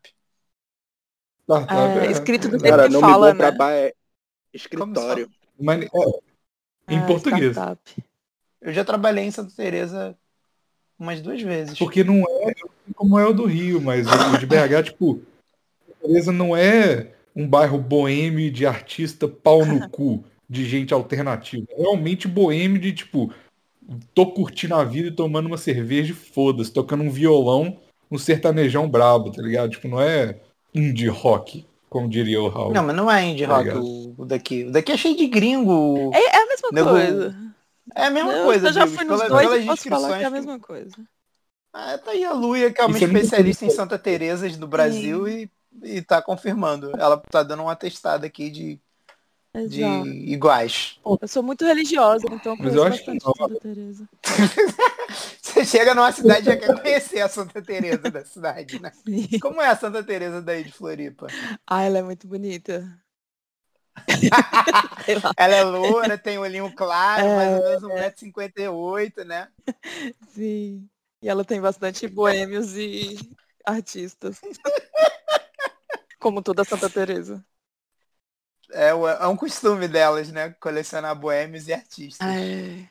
[1.43, 3.51] Startup É, é- escrito do Cara, que nome fala, bom né?
[3.51, 3.93] bar é
[4.53, 5.29] escritório.
[5.60, 5.88] Mas, é,
[6.89, 7.51] em Ah, português.
[7.51, 8.05] startup.
[8.65, 10.17] Eu já trabalhei em Santa Teresa
[10.97, 11.78] umas duas vezes.
[11.78, 12.51] Porque não é
[12.95, 15.21] como é o do Rio, mas o de BH, tipo,
[16.01, 21.65] beleza, não é um bairro boêmio de artista pau no cu, de gente alternativa.
[21.69, 23.32] É realmente boêmio de, tipo,
[24.15, 27.78] tô curtindo a vida e tomando uma cerveja e foda-se, tocando um violão,
[28.10, 29.69] um sertanejão brabo, tá ligado?
[29.71, 30.39] Tipo, não é
[30.73, 32.73] indie rock, como diria o Raul.
[32.73, 33.84] Não, mas não é indie rock Obrigado.
[33.86, 34.63] o, o daqui.
[34.63, 36.12] O daqui é cheio de gringo.
[36.13, 37.45] É, é a mesma Nego- coisa.
[37.93, 40.07] É a mesma eu, coisa, eu já fui nos pela- dois pelas e posso falar
[40.17, 40.95] que é a descrições mesma coisa.
[41.73, 43.75] Ah, tá aí a Luia, que é uma Isso é especialista em bonito.
[43.77, 45.51] Santa Teresa do Brasil e,
[45.83, 46.91] e tá confirmando.
[46.97, 48.79] Ela tá dando um atestado aqui de,
[49.67, 49.83] de
[50.31, 50.97] iguais.
[51.21, 53.33] Eu sou muito religiosa, então eu Mas conheço eu acho que não.
[53.33, 54.09] Santa Teresa.
[55.41, 58.91] Você chega numa cidade e já quer conhecer a Santa Teresa da cidade, né?
[59.05, 59.27] Sim.
[59.39, 61.27] Como é a Santa Teresa daí de Floripa?
[61.67, 63.01] Ah, ela é muito bonita.
[65.38, 67.36] Ela é loura, tem olhinho claro, É.
[67.36, 69.47] mais ou menos 1,58m, né?
[70.29, 70.89] Sim.
[71.21, 73.17] E ela tem bastante boêmios e
[73.65, 74.39] artistas.
[76.19, 77.43] Como toda Santa Teresa.
[78.71, 80.49] É, é um costume delas, né?
[80.60, 82.27] Colecionar boêmios e artistas.
[82.27, 82.88] É.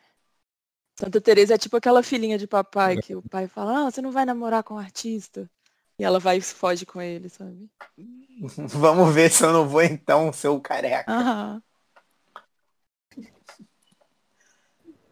[0.98, 4.12] Santa Teresa é tipo aquela filhinha de papai que o pai fala, ah, você não
[4.12, 5.50] vai namorar com um artista.
[5.98, 7.70] E ela vai e foge com ele, sabe?
[8.68, 11.10] Vamos ver se eu não vou então, seu careca.
[11.10, 11.62] Aham.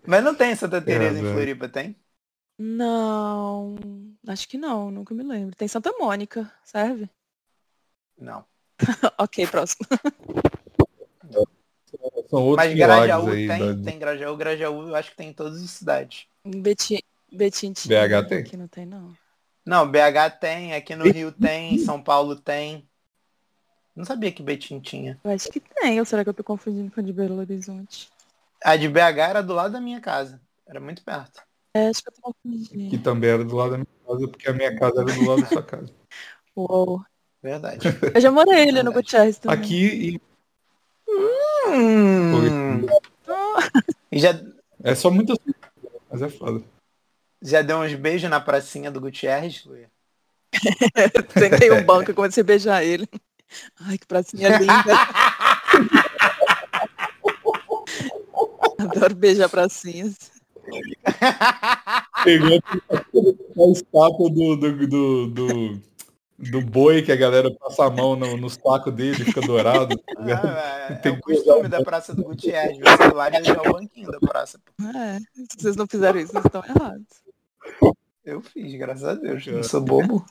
[0.07, 1.35] Mas não tem Santa Teresa em velho.
[1.35, 1.97] Floripa, tem?
[2.59, 3.77] Não,
[4.29, 5.55] acho que não, nunca me lembro.
[5.57, 7.09] Tem Santa Mônica, serve?
[8.19, 8.45] Não.
[9.19, 9.87] ok, próximo.
[12.29, 13.47] São outros Mas Grajaú aí.
[13.47, 16.27] tem, da- tem Grajaú, Grajaú eu acho que tem em todas as cidades.
[16.45, 16.99] Betim,
[17.31, 18.39] Betim tinha, BH tem.
[18.39, 19.13] Aqui não tem, não.
[19.65, 22.89] Não, BH tem, aqui no Rio tem, São Paulo tem.
[23.95, 25.21] Não sabia que Betim tinha.
[25.23, 28.09] Eu acho que tem, ou será que eu tô confundindo com a de Belo Horizonte?
[28.65, 30.41] A de BH era do lado da minha casa.
[30.67, 31.43] Era muito perto.
[31.75, 33.03] É, acho que eu tô Que confundindo.
[33.03, 35.49] também era do lado da minha casa, porque a minha casa era do lado da
[35.49, 35.93] sua casa.
[36.57, 37.05] Uou.
[37.43, 37.87] Verdade.
[38.15, 38.93] Eu já morei ali no.
[38.93, 39.59] Gutierrez também.
[39.59, 40.21] Aqui
[41.69, 42.87] Hum.
[44.11, 44.39] E já,
[44.83, 45.39] é só muitas
[46.11, 46.63] mas é foda.
[47.43, 49.91] Já deu uns beijos na pracinha do Gutierrez, Luia?
[51.37, 53.09] Sentei um banco e comecei a beijar ele.
[53.81, 54.73] Ai, que pracinha linda.
[58.79, 60.15] Adoro beijar pracinhas.
[62.25, 65.81] Pegou a estátua do, do, do, do,
[66.39, 69.97] do boi que a galera passa a mão no, no saco dele, fica dourado.
[69.97, 70.15] tá?
[70.19, 72.79] Ah, é, é Tem o que costume da Praça do Gutierrez.
[72.79, 74.59] Você lá e beijar o banquinho da praça.
[74.95, 77.22] É, se vocês não fizeram isso, vocês estão errados.
[78.25, 79.45] Eu fiz, graças a Deus.
[79.47, 80.25] Não sou bobo.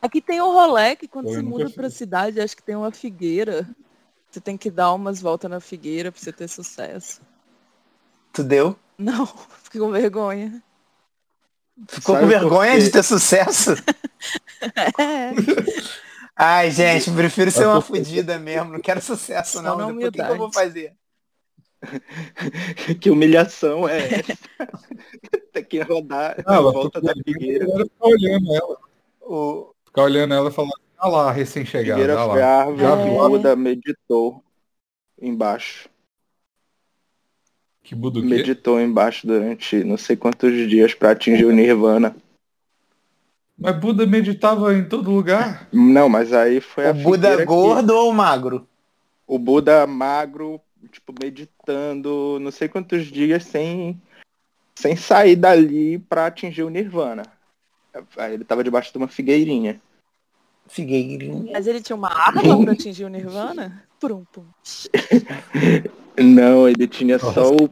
[0.00, 1.74] Aqui tem um rolê que quando Eu você nunca muda fiz.
[1.74, 3.68] pra cidade, acho que tem uma figueira.
[4.30, 7.20] Você tem que dar umas voltas na figueira pra você ter sucesso.
[8.32, 8.78] Tu deu?
[8.96, 9.26] Não,
[9.64, 10.62] fiquei com vergonha.
[11.88, 12.80] Ficou Sabe com vergonha quê?
[12.80, 13.74] de ter sucesso?
[14.98, 15.30] É,
[16.34, 18.72] Ai, gente, prefiro ser uma fodida mesmo.
[18.72, 19.76] Não quero sucesso, Só não.
[19.76, 20.96] Depois o que, que eu vou fazer?
[23.00, 24.38] que humilhação é essa?
[25.52, 27.64] Tem que rodar Ah, a ela volta da figueira.
[27.64, 28.76] A galera fica olhando ela.
[29.22, 29.72] O...
[29.84, 33.04] Ficar olhando ela e falar, ah lá, recém-chegada, Figueira ah foi a árvore Já viu?
[33.14, 34.44] que Buda meditou
[35.20, 35.88] embaixo.
[37.82, 38.20] Que Buda?
[38.20, 42.14] Meditou embaixo durante não sei quantos dias para atingir o Nirvana.
[43.56, 45.68] Mas Buda meditava em todo lugar.
[45.72, 48.68] Não, mas aí foi a o Buda figueira que- gordo ou magro?
[49.26, 50.60] o Buda magro,
[50.90, 54.00] tipo, meditando não sei quantos dias sem,
[54.78, 57.22] sem sair dali para atingir o Nirvana.
[58.16, 59.80] Aí ele tava debaixo de uma figueirinha.
[60.68, 61.52] Figueirinha.
[61.52, 63.84] mas ele tinha uma arma pra atingir o Nirvana?
[63.98, 64.44] Prum, pum.
[66.20, 67.70] Não, ele tinha só o,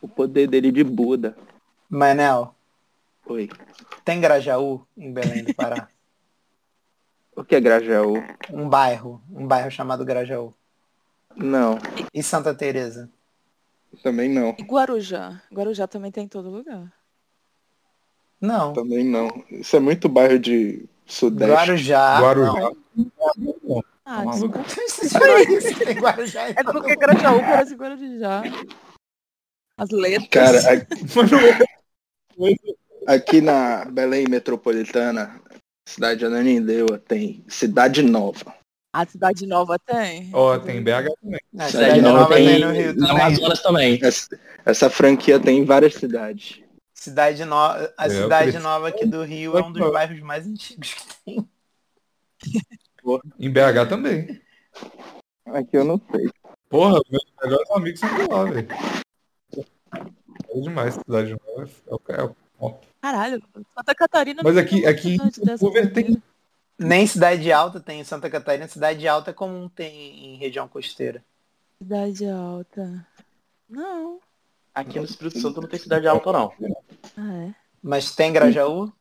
[0.00, 1.36] o poder dele de Buda.
[1.88, 2.54] Manel,
[3.26, 3.48] Oi.
[4.04, 5.88] tem Grajaú em Belém do Pará?
[7.38, 8.14] O que é Grajaú?
[8.50, 9.20] um bairro.
[9.30, 10.54] Um bairro chamado Grajaú.
[11.36, 11.78] Não,
[12.14, 13.10] E Santa Teresa?
[14.02, 14.54] também não.
[14.58, 15.40] E Guarujá?
[15.52, 16.92] Guarujá também tem em todo lugar.
[18.40, 18.72] Não.
[18.72, 19.28] Também não.
[19.50, 21.52] Isso é muito bairro de Sudeste.
[21.54, 22.20] Guarujá.
[22.20, 22.70] Guarujá.
[23.36, 23.82] não.
[24.04, 24.60] Ah, desculpa.
[24.86, 26.48] Isso que tem Guarujá.
[26.50, 28.42] É porque Grajaú parece Guarujá.
[29.78, 30.28] As letras.
[30.30, 33.14] Cara, a- Mas não é.
[33.14, 35.40] aqui na Belém Metropolitana,
[35.86, 38.54] cidade de Ananindeua, tem Cidade Nova.
[38.96, 40.30] A Cidade Nova tem.
[40.32, 41.40] Ó, tem BH também.
[41.52, 43.10] Não, Cidade Cidade Nova Nova tem tem no Rio também.
[43.10, 43.98] Amazonas também.
[44.02, 46.60] Essa, essa franquia tem em várias cidades.
[46.94, 50.18] Cidade Nova, a É, eu cidade prefiro- nova aqui do Rio é um dos bairros
[50.20, 51.48] mais antigos que tem.
[53.38, 54.40] Em BH também.
[55.46, 56.30] Aqui eu não sei.
[56.70, 58.68] Porra, meus melhores amigos são de lá, velho.
[60.48, 61.68] É demais cidade nova.
[61.86, 62.86] É o, é o ponto.
[63.02, 63.42] Caralho,
[63.76, 66.20] Santa Catarina Mas não aqui- aqui em Vancouver tem-.
[66.78, 68.68] Nem Cidade Alta tem em Santa Catarina.
[68.68, 71.24] Cidade Alta é comum tem em região costeira.
[71.78, 73.06] Cidade Alta.
[73.68, 74.20] Não.
[74.74, 76.52] Aqui no Espírito Santo não tem cidade alta, não.
[77.16, 77.54] Ah, é.
[77.82, 78.92] Mas tem Grajaú?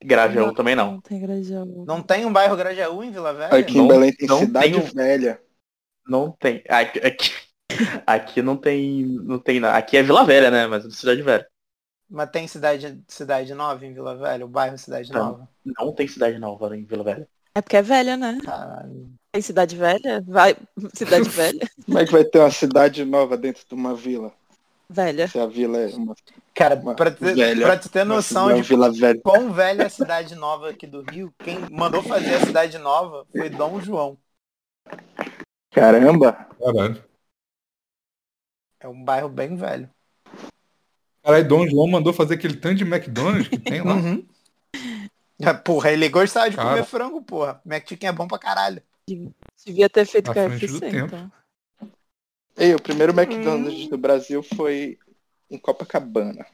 [0.00, 0.92] Grajaú também não.
[0.92, 1.84] Não tem Grajaú.
[1.84, 3.52] Não tem um bairro Grajaú em Vila Velha?
[3.52, 5.42] Aqui Não- em Belém tem não Cidade tem Velha.
[6.06, 6.62] Não tem.
[6.68, 7.30] Aqui, aqui,
[8.06, 9.02] aqui não tem.
[9.24, 9.76] Não tem nada.
[9.76, 10.68] Aqui é Vila Velha, né?
[10.68, 11.48] Mas não é Cidade Velha.
[12.12, 14.44] Mas tem cidade, cidade Nova em Vila Velha?
[14.44, 15.24] O bairro Cidade Não.
[15.24, 15.48] Nova?
[15.64, 17.26] Não tem cidade nova em Vila Velha.
[17.54, 18.38] É porque é velha, né?
[18.44, 19.10] Caralho.
[19.32, 20.22] Tem Cidade Velha?
[20.26, 20.54] Vai.
[20.94, 21.66] Cidade Velha?
[21.86, 24.30] Como é que vai ter uma cidade nova dentro de uma vila?
[24.90, 25.26] Velha.
[25.26, 26.14] Se a vila é uma,
[26.54, 27.64] Cara, uma pra, ter, velha.
[27.66, 29.18] pra tu ter noção de vila velha.
[29.22, 33.24] quão velha é a cidade nova aqui do Rio, quem mandou fazer a cidade nova
[33.32, 34.18] foi Dom João.
[35.70, 36.32] Caramba!
[36.60, 37.02] Caralho.
[38.80, 39.88] É um bairro bem velho.
[41.22, 43.94] Caralho, Dom João mandou fazer aquele tanto de McDonald's que tem lá.
[43.94, 44.26] Uhum.
[45.44, 46.70] Ah, Porra, ele gostava de Cara.
[46.70, 47.60] comer frango, porra.
[47.64, 48.82] McChicken é bom pra caralho.
[49.64, 51.30] Devia ter feito KFC, então.
[52.56, 54.98] Ei, o primeiro McDonald's do Brasil foi
[55.50, 56.46] em Copacabana.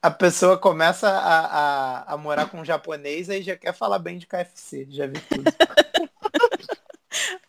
[0.00, 4.18] A pessoa começa a, a, a morar com um japonês aí já quer falar bem
[4.18, 4.86] de KFC.
[4.90, 5.44] Já vi tudo.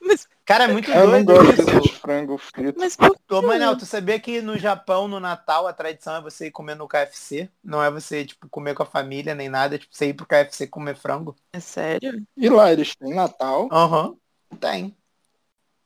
[0.10, 1.66] Mas, Cara, é muito Eu não doido gosto isso.
[1.72, 2.80] desses frango frito.
[2.80, 6.48] mas por Ô, Manel, tu sabia que no Japão, no Natal, a tradição é você
[6.48, 7.50] ir comer no KFC?
[7.64, 10.26] Não é você, tipo, comer com a família nem nada, é tipo, você ir pro
[10.26, 11.36] KFC comer frango?
[11.54, 12.26] é sério?
[12.36, 13.70] E lá eles têm Natal?
[13.72, 14.16] Aham.
[14.60, 14.96] Tem.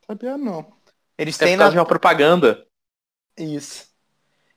[0.07, 0.71] Sabia não.
[1.17, 1.77] Eles É têm de Natal.
[1.79, 2.65] uma propaganda.
[3.38, 3.91] Isso.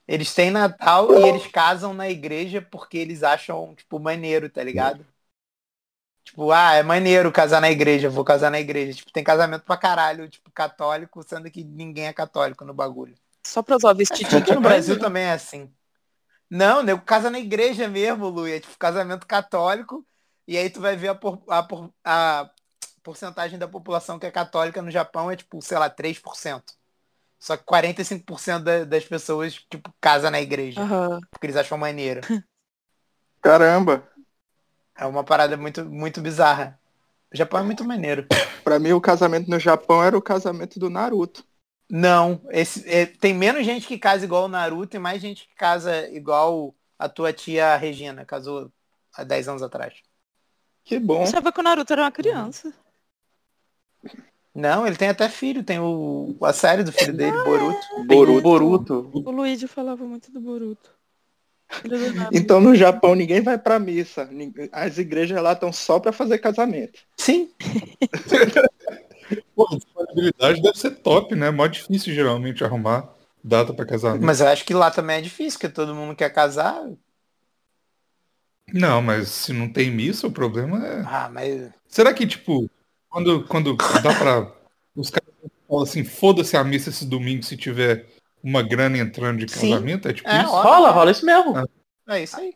[0.09, 5.07] Eles têm Natal e eles casam na igreja porque eles acham, tipo, maneiro, tá ligado?
[6.27, 8.93] Tipo, ah, é maneiro casar na igreja, vou casar na igreja.
[8.95, 13.15] Tipo, tem casamento pra caralho, tipo, católico, sendo que ninguém é católico no bagulho.
[13.47, 14.61] Só pra usar de no?
[14.61, 15.71] Brasil também é assim.
[16.51, 18.47] Não, nego casa na igreja mesmo, Lu.
[18.47, 20.05] É tipo casamento católico.
[20.49, 22.51] E aí tu vai ver a, por- a, por- a
[23.05, 26.75] porcentagem da população que é católica no Japão é tipo, sei lá, 3%.
[27.39, 30.81] Só que 45% da- das pessoas, tipo, casa na igreja.
[30.81, 31.21] Aham.
[31.31, 32.21] Porque eles acham maneiro.
[33.41, 34.03] Caramba.
[34.99, 36.79] É uma parada muito, muito bizarra.
[37.33, 38.27] O Japão é muito maneiro.
[38.65, 41.45] Pra mim o casamento no Japão era o casamento do Naruto.
[41.89, 45.55] Não, esse, é, tem menos gente que casa igual o Naruto e mais gente que
[45.55, 48.73] casa igual a tua tia Regina, casou
[49.15, 49.95] há 10 anos atrás.
[50.83, 51.19] Que bom.
[51.19, 52.73] Eu achava que o Naruto era uma criança.
[54.55, 58.05] Não, ele tem até filho, tem o, a série do filho dele, Boruto.
[58.07, 58.43] Boruto.
[58.43, 59.13] Boruto.
[59.13, 60.96] O Luigi falava muito do Boruto.
[62.33, 64.29] Então no Japão ninguém vai pra missa.
[64.73, 67.01] As igrejas lá estão só pra fazer casamento.
[67.17, 67.51] Sim.
[69.55, 71.51] Pô, a disponibilidade deve ser top, né?
[71.51, 74.25] Mó difícil geralmente arrumar data pra casamento.
[74.25, 76.85] Mas eu acho que lá também é difícil, porque todo mundo quer casar.
[78.73, 81.03] Não, mas se não tem missa, o problema é.
[81.07, 81.71] Ah, mas.
[81.89, 82.69] Será que, tipo,
[83.09, 84.53] quando, quando dá pra.
[84.95, 85.29] Os caras
[85.69, 88.07] falam assim, foda-se a missa esse domingo se tiver
[88.49, 89.71] uma grana entrando de Sim.
[89.73, 90.09] casamento?
[90.09, 90.51] É tipo É, isso?
[90.51, 91.57] Rola, rola isso mesmo.
[91.57, 91.67] Ah.
[92.15, 92.55] É isso aí.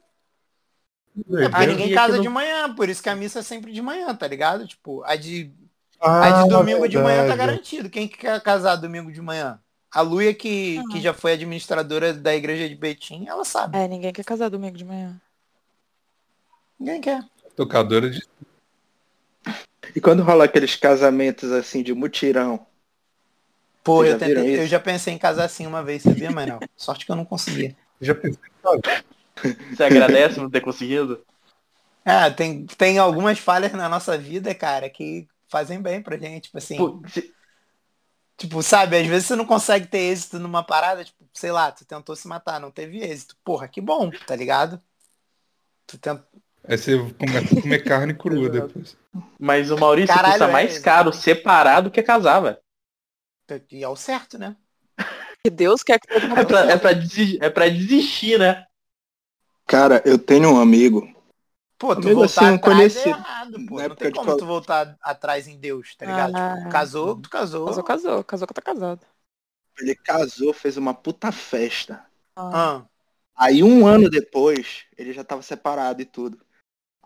[1.15, 1.51] Doideira.
[1.53, 4.15] Ah, ninguém casa não- de manhã, por isso que a missa é sempre de manhã,
[4.15, 4.67] tá ligado?
[4.67, 5.53] Tipo, a de,
[6.01, 7.91] Ah, a de domingo de manhã tá garantido.
[7.91, 9.61] Quem que quer casar domingo de manhã?
[9.93, 10.83] A Luia, que, Ah.
[10.93, 13.77] que já foi administradora da igreja de Betim, ela sabe.
[13.77, 15.21] É, ninguém quer casar domingo de manhã.
[16.79, 17.25] Ninguém quer.
[17.57, 18.23] Tocadora de.
[19.95, 22.65] E quando rola aqueles casamentos assim de mutirão,
[23.83, 26.61] Pô, eu, já tentei- eu já pensei em casar assim uma vez, sabia, Manel?
[26.77, 27.77] Sorte que eu não conseguia.
[28.01, 28.41] Já pensei.
[29.73, 31.25] Você agradece por não ter conseguido?
[32.05, 36.45] Ah, tem, tem algumas falhas na nossa vida, cara, que fazem bem pra gente.
[36.45, 37.35] Tipo assim, Pô, se-
[38.37, 41.85] tipo, sabe, às vezes você não consegue ter êxito numa parada, tipo, sei lá, tu
[41.85, 43.37] tentou se matar, não teve êxito.
[43.45, 44.81] Porra, que bom, tá ligado?
[45.87, 46.27] Tu tenta...
[46.65, 48.97] Aí você começa a comer carne crua depois.
[49.39, 50.53] Mas o Maurício Caralho, custa é.
[50.53, 52.57] mais caro separar do que casar, velho.
[53.71, 54.57] E é o certo, né?
[55.43, 58.67] Que Deus quer que todo mundo É pra, é, pra desi- é pra desistir, né?
[59.67, 61.09] cara, eu tenho um amigo.
[61.79, 63.09] Pô, tu Amigo, voltar assim, um atrás conhecido.
[63.09, 63.77] é errado, pô.
[63.79, 66.37] Na Não tem como tu voltar atrás em Deus, tá ligado?
[66.37, 66.57] Ah.
[66.59, 67.67] Tipo, casou, tu casou.
[67.67, 68.25] Casou, casou.
[68.25, 69.01] Casou que tá casado.
[69.79, 72.05] Ele casou, fez uma puta festa.
[72.37, 72.51] Ah.
[72.83, 72.87] Ah,
[73.35, 76.39] Aí um ano depois, ele já tava separado e tudo.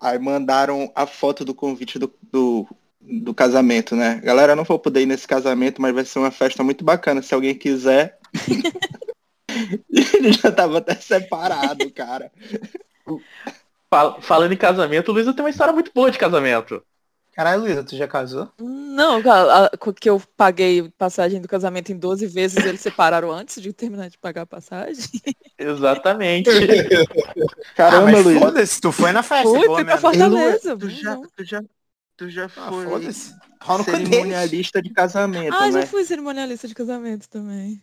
[0.00, 2.66] Aí mandaram a foto do convite do, do,
[3.06, 4.20] do casamento, né?
[4.24, 7.22] Galera, não vou poder ir nesse casamento, mas vai ser uma festa muito bacana.
[7.22, 8.18] Se alguém quiser.
[9.88, 12.32] ele já tava até separado, cara.
[13.90, 16.82] Fal- falando em casamento, Luísa tem uma história muito boa de casamento.
[17.32, 18.48] caralho, Luísa, tu já casou?
[18.58, 23.60] Não, a- a- que eu paguei passagem do casamento em 12 vezes, eles separaram antes
[23.60, 25.04] de terminar de pagar a passagem.
[25.58, 26.50] Exatamente.
[27.76, 28.38] Caramba, ah, mas Luiz.
[28.38, 29.98] foda-se, tu foi na festa, Fui, fui pra.
[29.98, 30.76] Fortaleza.
[30.76, 31.62] Tu já, tu já,
[32.16, 33.00] tu já Ah, foi
[33.84, 35.80] cerimonialista de casamento, Ah, né?
[35.80, 37.82] já fui cerimonialista de casamento também.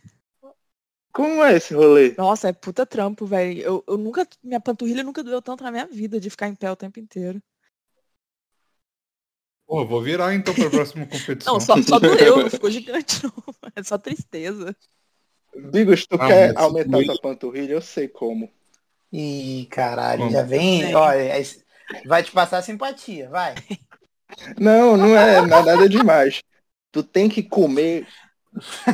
[1.12, 2.14] Como é esse rolê?
[2.16, 3.60] Nossa, é puta trampo, velho.
[3.60, 6.70] Eu, eu nunca, minha panturrilha nunca doeu tanto na minha vida de ficar em pé
[6.70, 7.42] o tempo inteiro.
[9.66, 11.54] Pô, vou virar então pra próxima competição.
[11.54, 13.32] Não, só, só doeu, não ficou gigante, não.
[13.76, 14.74] É só tristeza.
[15.70, 17.72] Bigos, tu Ah, quer aumentar tua panturrilha?
[17.72, 18.50] Eu sei como.
[19.12, 20.32] Ih, caralho, Como?
[20.32, 20.94] já vem.
[20.94, 21.62] Olha, aí-
[22.06, 23.54] vai te passar simpatia, vai.
[24.58, 26.40] Não, não é nada demais.
[26.90, 28.06] Tu tem que comer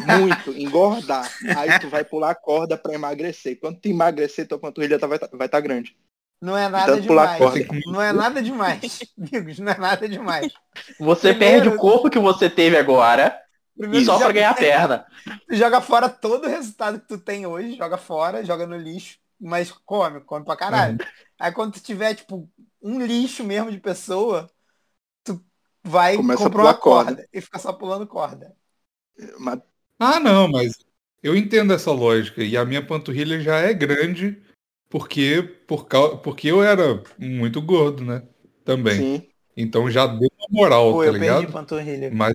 [0.06, 1.28] muito, engordar.
[1.56, 3.58] Aí tu vai pular a corda pra emagrecer.
[3.58, 5.96] Quando tu emagrecer, tua panturrilha tá- vai estar vai tá grande.
[6.40, 7.66] Não é nada Tanto pular demais.
[7.66, 7.80] corda.
[7.86, 9.00] Não é nada demais.
[9.18, 10.52] Amigos, não é nada demais.
[11.00, 13.36] Você Primeiro- perde o corpo que você teve agora
[13.76, 15.04] Primeiro, só joga- ganhar perna.
[15.48, 19.18] tu joga fora todo o resultado que tu tem hoje, joga fora, joga no lixo,
[19.40, 20.98] mas come, come pra caralho.
[21.40, 22.48] Aí quando tu tiver, tipo,
[22.80, 24.48] um lixo mesmo de pessoa,
[25.88, 27.10] vai Começa a comprar pular uma corda.
[27.16, 27.28] corda.
[27.32, 28.54] e fica só pulando corda.
[29.38, 29.60] Mas
[29.98, 30.74] Ah, não, mas
[31.22, 32.44] Eu entendo essa lógica.
[32.44, 34.40] E a minha panturrilha já é grande
[34.88, 36.18] porque, por cau...
[36.18, 38.22] porque eu era muito gordo, né?
[38.64, 39.18] Também.
[39.20, 39.28] Sim.
[39.56, 41.40] Então já deu uma moral, Pô, tá eu ligado?
[41.40, 42.10] perdi panturrilha.
[42.12, 42.34] Mas.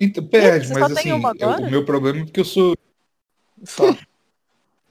[0.00, 2.44] Então, perde, você só mas tem assim, uma eu- o meu problema é porque eu
[2.44, 2.76] sou.
[3.64, 3.84] Só.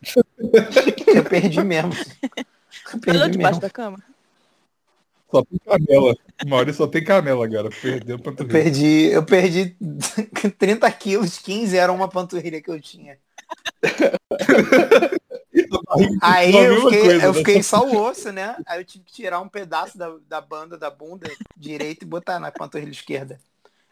[1.14, 1.92] eu perdi mesmo.
[1.94, 3.62] Eu Olhou perdi debaixo mesmo.
[3.62, 3.98] da cama?
[5.32, 6.16] Só tem canela.
[6.44, 7.70] O Maurício só tem canela agora.
[7.70, 8.64] Perdeu a Eu panturrilha.
[8.64, 9.78] perdi, eu perdi
[10.60, 13.18] 30 quilos, 15 era uma panturrilha que eu tinha.
[16.22, 17.40] Aí eu fiquei, coisa, eu né?
[17.40, 18.56] fiquei só o osso, né?
[18.66, 22.40] Aí eu tive que tirar um pedaço da, da banda da bunda direita e botar
[22.40, 23.40] na panturrilha esquerda.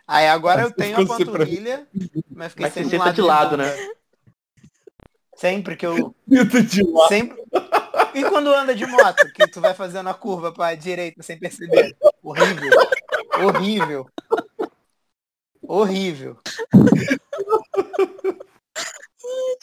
[0.08, 1.88] Aí agora eu tenho a panturrilha,
[2.32, 3.90] mas fiquei Mas você sempre senta lado de lado, né?
[5.36, 6.16] Sempre que eu.
[6.28, 6.38] De.
[7.08, 7.38] Sempre.
[8.14, 11.96] E quando anda de moto, que tu vai fazendo a curva pra direita sem perceber?
[12.24, 12.72] Horrível.
[13.40, 14.10] Horrível.
[15.62, 16.38] Horrível.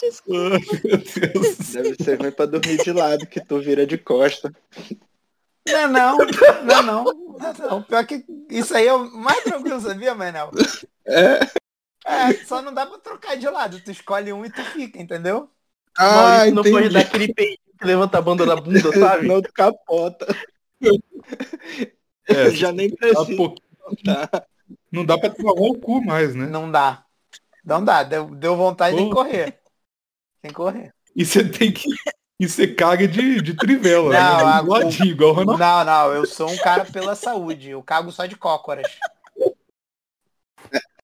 [0.00, 1.58] Deus.
[1.72, 4.52] Deve ser ruim pra dormir de lado, que tu vira de costa.
[5.68, 7.82] Não, é não, não, não, não, não.
[7.82, 10.50] Pior que isso aí é o mais tranquilo, sabia, Manel?
[11.04, 11.40] É.
[12.06, 13.80] É, só não dá pra trocar de lado.
[13.80, 15.50] Tu escolhe um e tu fica, entendeu?
[15.98, 16.94] Ah, Maurício não pode entendi.
[16.94, 19.26] dar aquele peito que levanta a banda da bunda, sabe?
[19.28, 20.26] Não capota.
[22.26, 23.36] É, Já nem Dá precisa.
[23.36, 23.66] pouquinho.
[24.90, 26.46] Não dá pra travar o cu mais, né?
[26.46, 27.04] Não dá.
[27.64, 28.02] Não dá.
[28.02, 29.58] Deu, deu vontade de correr.
[30.42, 30.92] Tem que correr.
[31.14, 31.88] E você tem que.
[32.38, 34.52] E você caga de, de trivela, Não, né?
[34.52, 35.58] a- Do ladinho, igual o Ronaldo.
[35.58, 37.70] Não, não, eu sou um cara pela saúde.
[37.70, 38.86] Eu cago só de cócoras.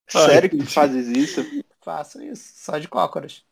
[0.08, 1.44] Sério que tu fazes isso?
[1.80, 3.42] Faço isso, só de cócoras.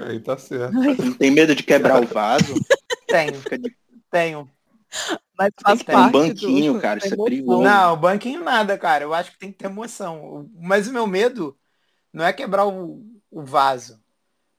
[0.00, 0.74] Aí tá certo.
[1.18, 2.54] Tem medo de quebrar o vaso?
[3.08, 3.76] Tenho, de
[4.10, 4.50] tenho.
[5.38, 7.62] Mas faz Tem um banquinho, do, cara, isso é perigoso.
[7.62, 9.04] Não, banquinho nada, cara.
[9.04, 10.50] Eu acho que tem que ter emoção.
[10.54, 11.56] Mas o meu medo
[12.12, 14.02] não é quebrar o, o vaso.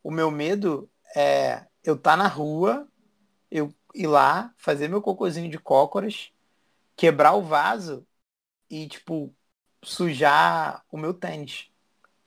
[0.04, 2.88] O meu medo é eu estar na rua,
[3.50, 6.32] eu ir lá, fazer meu cocôzinho de cócoras,
[6.96, 8.06] quebrar o vaso
[8.70, 9.34] e, tipo,
[9.84, 11.70] sujar o meu tênis.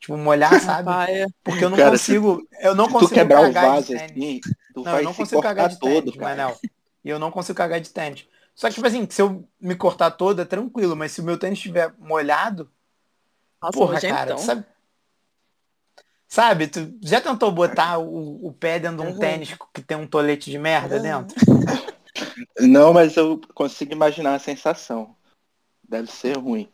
[0.01, 0.87] Tipo, molhar, sabe?
[0.87, 1.27] Paia.
[1.45, 2.49] Porque eu não Cara, consigo.
[2.61, 4.11] Eu não Se tu consigo quebrar o cagar vaso de tênis.
[4.11, 4.41] assim,
[4.75, 6.17] tu Não, vai eu não consigo cagar de todo, tênis.
[6.17, 6.59] Manel.
[7.05, 8.27] E eu não consigo cagar de tênis.
[8.55, 11.39] Só que, tipo assim, se eu me cortar todo, é tranquilo, mas se o meu
[11.39, 12.71] tênis estiver molhado,
[13.63, 14.65] Nossa, porra, cara, sabe?
[16.29, 19.19] Sabe, tu já tentou botar o, o pé dentro de um Uhum.
[19.19, 21.03] tênis que tem um tolete de merda Uhum.
[21.03, 21.37] dentro?
[22.61, 25.17] Não, mas eu consigo imaginar a sensação.
[25.89, 26.71] Deve ser ruim.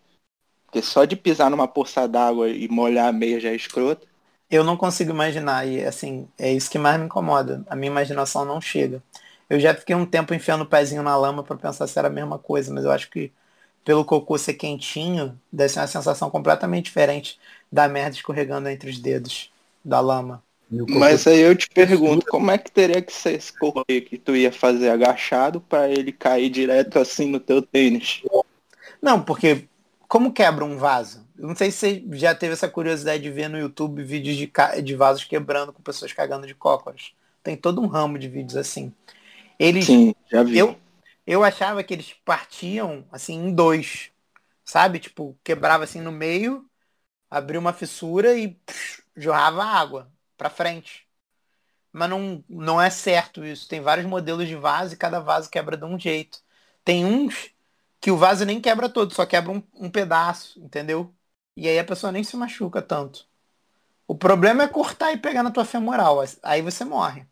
[0.67, 4.07] Porque só de pisar numa poça d'água e molhar a meia já é escroto.
[4.51, 7.65] Eu não consigo imaginar, e assim, é isso que mais me incomoda.
[7.69, 9.03] A minha imaginação não chega.
[9.49, 12.11] Eu já fiquei um tempo enfiando o pezinho na lama pra pensar se era a
[12.11, 13.33] mesma coisa, mas eu acho que
[13.85, 17.39] pelo cocô ser quentinho, deve ser uma sensação completamente diferente
[17.71, 19.53] da merda escorregando entre os dedos
[19.85, 20.43] da lama.
[20.89, 24.35] Mas aí eu te pergunto, como é que teria que ser esse correr que tu
[24.35, 28.23] ia fazer agachado pra ele cair direto assim no teu tênis?
[29.01, 29.69] Não, porque
[30.09, 31.27] como quebra um vaso?
[31.39, 34.51] Eu não sei se você já teve essa curiosidade de ver no YouTube vídeos de,
[34.83, 37.13] de vasos quebrando com pessoas cagando de cócoras.
[37.43, 38.93] Tem todo um ramo de vídeos assim.
[39.59, 40.59] Eles Sim, já vi.
[40.59, 40.77] Eu,
[41.27, 44.11] eu achava que eles partiam assim em dois,
[44.65, 44.99] sabe?
[44.99, 46.69] Tipo, quebrava assim no meio,
[47.31, 51.07] abria uma fissura e psh, jorrava água pra frente.
[51.93, 53.69] Mas não, não é certo isso.
[53.69, 56.41] Tem vários modelos de vaso e cada vaso quebra de um jeito.
[56.85, 57.51] Tem uns
[58.07, 61.13] que o vaso nem quebra todo, só quebra um, um pedaço, entendeu?
[61.57, 63.27] E aí a pessoa nem se machuca tanto.
[64.07, 66.23] O problema é cortar e pegar na tua femoral.
[66.41, 67.27] Aí você morre.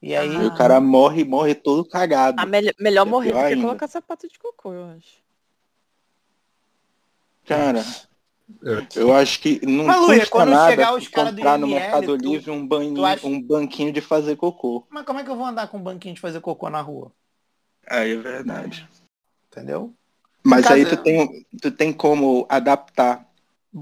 [0.00, 0.32] E aí.
[0.32, 2.40] E o cara morre, morre todo cagado.
[2.40, 3.62] A melhor, melhor É morrer do que ainda.
[3.62, 5.24] colocar sapato de cocô, eu acho.
[7.44, 8.86] Cara, É.
[8.94, 12.52] eu acho que não Mas, Luia, custa nada chegar os comprar no Mercado tu- Livre
[12.52, 14.86] um, banho, acha- um banquinho de fazer cocô.
[14.88, 17.10] Mas como é que eu vou andar com um banquinho de fazer cocô na rua?
[17.88, 18.88] Aí é verdade.
[19.56, 19.94] Entendeu?
[20.42, 23.26] Mas Caso- aí tu tem, tu tem como adaptar.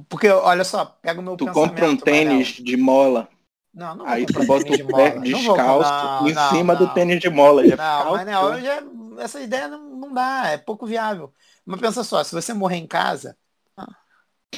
[0.08, 1.70] Porque, olha só, pega o meu Tu pensamento.
[1.70, 3.28] compra um tênis de mola.
[3.74, 5.14] Não, não aí tu bota tênis o de pé mola.
[5.14, 6.80] Não vou descalço comprar- em não, cima não.
[6.86, 7.66] do tênis de mola.
[7.66, 8.82] Já Não, fica mas não, eu já,
[9.22, 11.32] essa ideia não, não dá, é pouco viável.
[11.64, 13.36] Mas pensa só, se você morrer em casa,
[13.76, 13.88] Ah.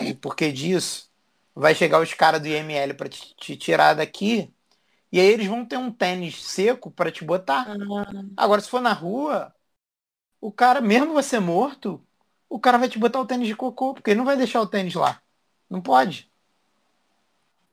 [0.00, 1.08] e por que disso,
[1.54, 4.52] vai chegar os caras do IML pra te, te tirar daqui,
[5.12, 7.66] e aí eles vão ter um tênis seco pra te botar.
[8.36, 9.52] Agora, se for na rua,
[10.47, 11.99] o cara, mesmo você morto,
[12.51, 14.66] o cara vai te botar o tênis de cocô, porque ele não vai deixar o
[14.66, 15.22] tênis lá.
[15.70, 16.30] Não pode.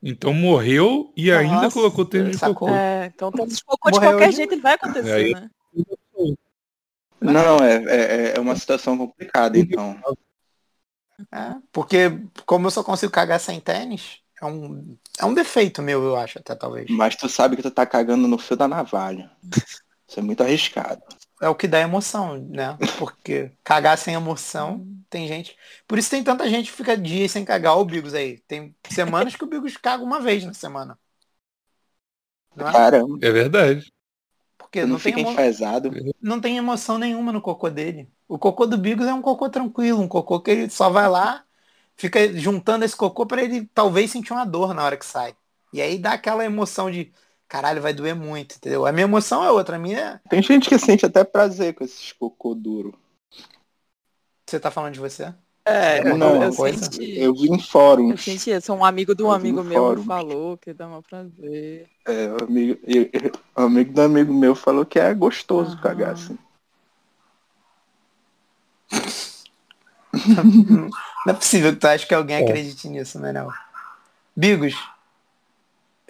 [0.02, 2.68] Então morreu e ainda Nossa, colocou tênis de sacou?
[2.68, 2.72] cocô.
[2.74, 5.50] É, então tá de cocô de Morreu qualquer de- jeito, ele vai acontecer, Aí- né?
[7.20, 10.00] Não, é, é, é uma situação complicada, então.
[11.30, 12.10] É, porque
[12.46, 16.40] como eu só consigo cagar sem tênis, é um, é um defeito meu, eu acho,
[16.40, 16.90] até talvez.
[16.90, 19.30] Mas tu sabe que tu tá cagando no fio da navalha.
[20.08, 21.04] Isso é muito arriscado.
[21.42, 22.80] É o que dá emoção, né?
[22.96, 25.58] Porque cagar sem emoção, tem gente.
[25.88, 27.78] Por isso tem tanta gente que fica dias sem cagar.
[27.80, 28.40] O Bigos aí.
[28.42, 31.00] Tem semanas que o Bigos caga uma vez na semana.
[32.56, 32.72] Não é?
[32.72, 33.92] Caramba, É verdade.
[34.58, 35.32] Porque não não tem, fica emo...
[35.32, 35.92] enfesado.
[36.22, 38.12] não tem emoção nenhuma no cocô dele.
[38.28, 41.46] O cocô do Bigos é um cocô tranquilo, um cocô que ele só vai lá,
[41.96, 45.36] fica juntando esse cocô pra ele talvez sentir uma dor na hora que sai.
[45.74, 47.12] E aí dá aquela emoção de
[47.52, 48.86] caralho, vai doer muito, entendeu?
[48.86, 50.30] A minha emoção é outra, a minha é...
[50.30, 52.98] Tem gente que sente até prazer com esses cocô duro.
[54.48, 55.34] Você tá falando de você?
[55.66, 56.90] É, eu, Não, eu coisa.
[56.90, 57.20] senti.
[57.20, 58.24] Eu vi em Eu fóruns.
[58.24, 58.74] senti isso.
[58.74, 60.00] Um amigo de um Eu amigo meu fórum.
[60.00, 61.90] me falou que dá uma prazer.
[62.08, 65.82] É, o amigo, eu- eu- amigo do amigo meu falou que é gostoso Aham.
[65.84, 66.38] cagar assim.
[71.26, 72.42] Não é possível que tu acha que alguém É.
[72.44, 73.50] acredite nisso, Manel.
[74.36, 74.76] Bigos,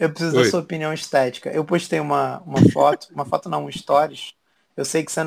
[0.01, 0.43] eu preciso Oi.
[0.43, 1.49] da sua opinião estética.
[1.51, 4.33] Eu postei uma, uma foto, uma foto não, um stories.
[4.75, 5.23] Eu sei que você,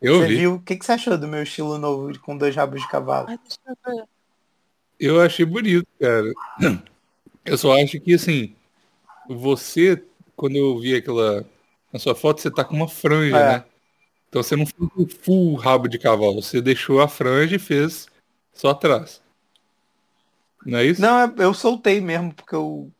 [0.00, 0.36] você vi.
[0.36, 0.54] viu.
[0.54, 3.28] O que, que você achou do meu estilo novo com dois rabos de cavalo?
[4.98, 6.32] Eu achei bonito, cara.
[7.44, 8.54] Eu só acho que, assim,
[9.28, 10.02] você,
[10.36, 11.44] quando eu vi aquela.
[11.92, 13.52] Na sua foto, você tá com uma franja, É.
[13.58, 13.64] né?
[14.28, 16.42] Então você não fez o full rabo de cavalo.
[16.42, 18.06] Você deixou a franja e fez
[18.52, 19.22] só atrás.
[20.66, 21.00] Não é isso?
[21.00, 22.90] Não, eu- eu soltei mesmo, porque eu.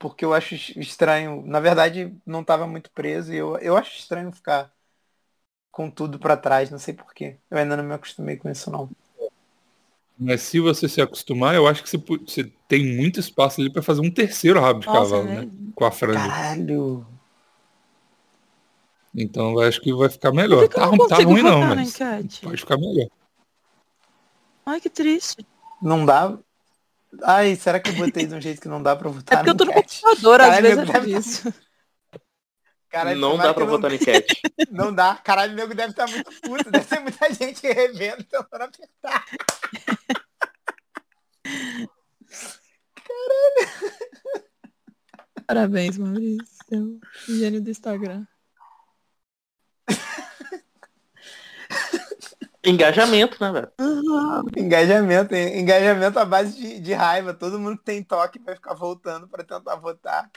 [0.00, 1.42] Porque eu acho estranho.
[1.46, 4.72] Na verdade, não tava muito preso e eu, eu acho estranho ficar
[5.70, 7.36] com tudo pra trás, não sei porquê.
[7.50, 8.88] Eu ainda não me acostumei com isso, não.
[10.18, 13.82] Mas se você se acostumar, eu acho que você, você tem muito espaço ali pra
[13.82, 15.42] fazer um terceiro rabo de Nossa, cavalo, né?
[15.42, 15.50] né?
[15.74, 16.18] Com a franja.
[16.18, 17.06] Caralho.
[19.14, 20.66] Então eu acho que vai ficar melhor.
[20.66, 22.42] Tá, não tá ruim não, mas enquete?
[22.42, 23.08] pode ficar melhor.
[24.64, 25.46] Ai, que triste.
[25.82, 26.38] Não dá.
[27.24, 29.38] Ai, será que eu botei de um jeito que não dá pra É votar?
[29.38, 30.00] porque eu tô no enquete?
[30.00, 31.54] computador, às Caralho, vezes meu é difícil.
[32.88, 34.40] Caralho, não dá pra votar na enquete.
[34.70, 35.14] Não dá.
[35.16, 36.70] Caralho, o nego deve estar muito puto.
[36.70, 39.24] Deve ter muita gente revendo, tentando apertar.
[45.46, 47.00] Parabéns, Maurício.
[47.28, 48.24] Gênio do Instagram.
[52.64, 53.72] Engajamento, né, velho?
[54.56, 57.32] Engajamento, engajamento à base de, de raiva.
[57.32, 60.30] Todo mundo que tem toque vai ficar voltando pra tentar votar.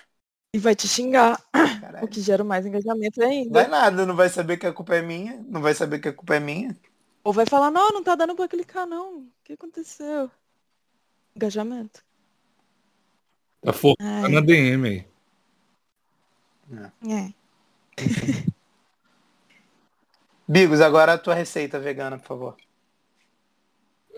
[0.53, 1.41] E vai te xingar.
[1.53, 2.07] O Caralho.
[2.07, 3.51] que gera mais engajamento ainda.
[3.51, 5.43] Vai nada, não vai saber que a culpa é minha.
[5.47, 6.77] Não vai saber que a culpa é minha.
[7.23, 9.19] Ou vai falar, não, não tá dando pra clicar, não.
[9.19, 10.29] O que aconteceu?
[11.35, 12.03] Engajamento.
[13.61, 15.05] Tá focando Ai, na DM aí.
[17.09, 17.33] é.
[20.47, 22.55] Bigos, agora a tua receita vegana, por favor.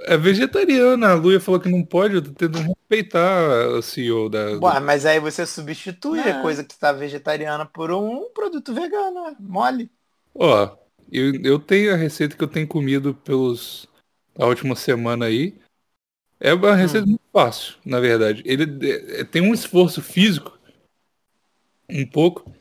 [0.02, 1.10] É vegetariana.
[1.10, 2.16] A Luia falou que não pode.
[2.16, 4.58] Eu tô tentando respeitar o CEO da.
[4.60, 6.42] Ué, mas aí você substitui a Ah.
[6.42, 9.90] coisa que tá vegetariana por um produto vegano, é mole.
[10.34, 10.70] Ó,
[11.12, 13.88] eu, eu tenho a receita que eu tenho comido pelos
[14.38, 15.56] a última semana aí.
[16.40, 18.44] É uma receita muito fácil, na verdade.
[18.46, 18.66] Ele
[19.20, 20.58] é, tem um esforço físico,
[21.90, 22.52] um pouco,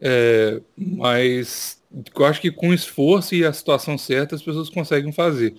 [0.00, 1.82] é, mas
[2.14, 5.54] eu acho que com esforço e a situação certa as pessoas conseguem fazer.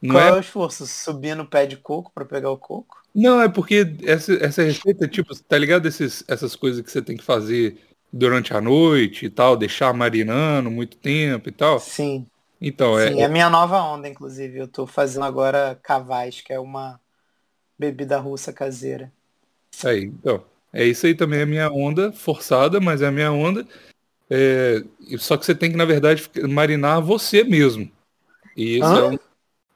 [0.00, 0.86] Não Qual é é o esforço?
[0.86, 3.02] Subir no pé de coco pra pegar o coco?
[3.14, 7.16] Não, é porque essa, essa receita, tipo, tá ligado esses, essas coisas que você tem
[7.16, 7.78] que fazer
[8.12, 11.78] durante a noite e tal, deixar marinando muito tempo e tal?
[11.80, 12.26] Sim.
[12.60, 14.58] Então, é, Sim, é a minha nova onda, inclusive.
[14.58, 17.00] Eu tô fazendo agora cavais, que é uma
[17.78, 19.10] bebida russa caseira.
[19.84, 23.32] aí, então, é isso aí também é a minha onda, forçada, mas é a minha
[23.32, 23.66] onda.
[24.30, 24.84] É,
[25.18, 27.90] só que você tem que, na verdade, marinar você mesmo.
[28.56, 29.18] E isso é, um-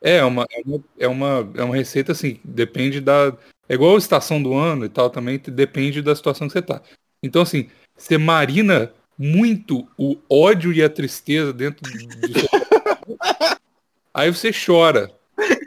[0.00, 3.36] é, uma, é, uma, é, uma, é receita assim, depende da.
[3.68, 6.80] É igual a estação do ano e tal, também depende da situação que você tá.
[7.22, 12.48] Então, assim, você marina muito o ódio e a tristeza dentro do seu
[14.12, 15.10] Aí você chora.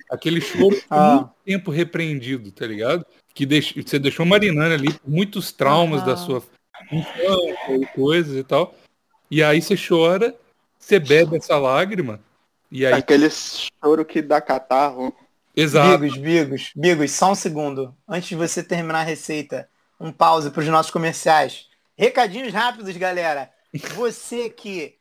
[0.10, 1.16] Aquele choro por Ah.
[1.16, 3.06] muito tempo repreendido, tá ligado?
[3.34, 6.26] Que deix- você deixou marinando ali muitos traumas da Aham.
[6.26, 6.44] sua
[6.92, 8.74] e coisas e tal.
[9.30, 10.36] E aí você chora,
[10.80, 12.20] você bebe essa lágrima.
[12.72, 15.16] E aí, Aquele choro que dá catarro.
[15.56, 16.00] exato.
[16.00, 17.96] Bigos, Bigos, Bigos, só um segundo.
[18.08, 19.70] Antes de você terminar a receita,
[20.00, 21.68] um pause para os nossos comerciais.
[21.98, 23.50] Recadinhos rápidos, galera.
[23.96, 24.96] Você que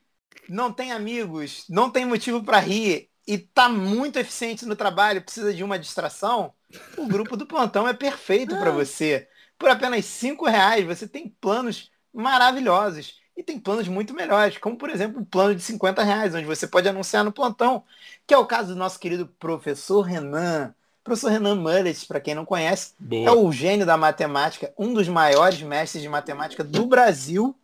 [0.48, 5.52] não tem amigos, não tem motivo para rir e tá muito eficiente no trabalho, precisa
[5.52, 6.52] de uma distração,
[6.96, 9.28] o grupo do plantão é perfeito para você.
[9.58, 14.88] Por apenas cinco reais você tem planos maravilhosos e tem planos muito melhores, como por
[14.90, 17.84] exemplo o plano de 50 reais, onde você pode anunciar no plantão,
[18.26, 22.44] que é o caso do nosso querido professor Renan, Professor Renan Mullet, para quem não
[22.44, 23.36] conhece, é Boa.
[23.36, 27.54] o gênio da matemática, um dos maiores mestres de matemática do Brasil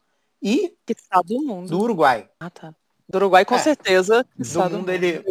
[0.41, 1.69] e Que está do mundo.
[1.69, 2.29] do Uruguai.
[2.39, 2.75] Ah, tá.
[3.09, 3.59] Do Uruguai, com É.
[3.59, 4.25] certeza.
[4.39, 5.25] Do mundo ele.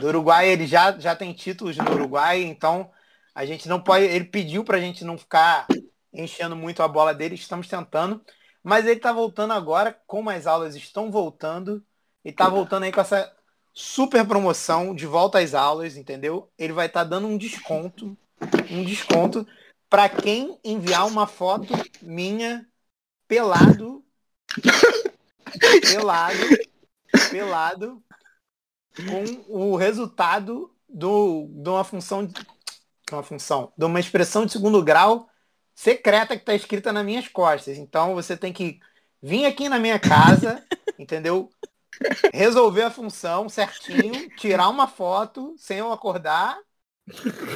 [0.00, 2.90] Do Uruguai ele já, já tem títulos no Uruguai, então
[3.34, 4.04] a gente não pode.
[4.04, 5.66] Ele pediu pra gente não ficar
[6.12, 8.24] enchendo muito a bola dele, estamos tentando.
[8.62, 11.84] Mas ele tá voltando agora, como as aulas estão voltando,
[12.24, 13.30] e tá voltando aí com essa
[13.74, 16.50] super promoção de volta às aulas, entendeu?
[16.56, 18.16] Ele vai estar dando um desconto,
[18.70, 19.46] um desconto
[19.90, 22.66] para quem enviar uma foto minha
[23.28, 24.04] pelado,
[25.82, 26.38] pelado,
[27.30, 28.02] pelado,
[28.96, 32.28] com o resultado do, de uma função,
[33.12, 35.28] uma função, de uma expressão de segundo grau
[35.74, 37.78] secreta que está escrita nas minhas costas.
[37.78, 38.80] Então você tem que
[39.22, 40.64] vir aqui na minha casa,
[40.98, 41.50] entendeu?
[42.32, 46.58] Resolver a função certinho, tirar uma foto sem eu acordar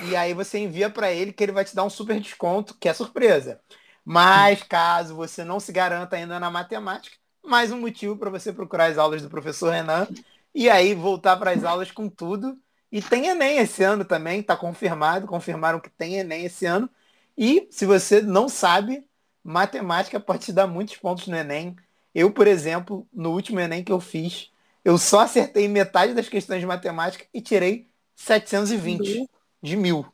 [0.03, 2.89] e aí você envia para ele que ele vai te dar um super desconto, que
[2.89, 3.61] é surpresa.
[4.05, 8.87] Mas caso você não se garanta ainda na matemática, mais um motivo para você procurar
[8.87, 10.09] as aulas do professor Renan
[10.55, 12.59] e aí voltar para as aulas com tudo.
[12.91, 16.89] E tem Enem esse ano também, está confirmado, confirmaram que tem Enem esse ano.
[17.37, 19.05] E se você não sabe,
[19.45, 21.77] matemática pode te dar muitos pontos no Enem.
[22.15, 24.51] Eu, por exemplo, no último Enem que eu fiz,
[24.85, 29.29] eu só acertei metade das questões de matemática e tirei 720
[29.63, 30.07] de mil.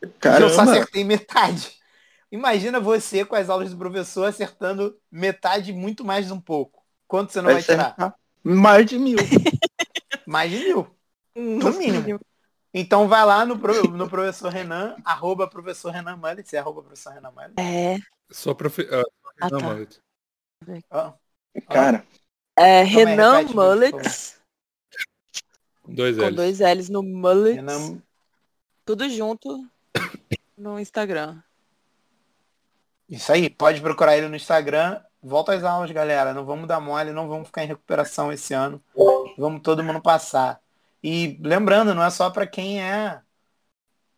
[0.00, 1.78] Eu só Caramba, acertei metade.
[2.30, 6.84] Imagina você com as aulas do professor acertando metade muito mais um pouco.
[7.06, 8.14] Quanto você não vai vai tirar?
[8.44, 9.16] mais de mil.
[10.26, 10.86] Mais de mil.
[11.38, 12.20] No mínimo.
[12.74, 17.12] Então vai lá no, pro- no professor Renan, arroba professor Renan Mullet, é arroba professor
[17.12, 17.54] Renan Mullet.
[17.58, 17.96] É.
[18.30, 18.86] Só profe...
[18.92, 19.02] ah,
[19.40, 19.66] Ah, não, tá.
[19.66, 19.86] mano.
[20.90, 21.12] Ó,
[21.68, 22.04] Cara,
[22.56, 24.38] É Renan por Mullets,
[25.86, 26.34] Dois com L's.
[26.36, 28.02] dois L's no Mullets, Renan,
[28.84, 29.66] tudo junto
[30.56, 31.40] no Instagram.
[33.08, 35.00] Isso aí, pode procurar ele no Instagram.
[35.22, 36.34] Volta às aulas, galera.
[36.34, 38.82] Não vamos dar mole, não vamos ficar em recuperação esse ano.
[39.38, 40.60] Vamos todo mundo passar.
[41.02, 43.20] E lembrando, não é só para quem é,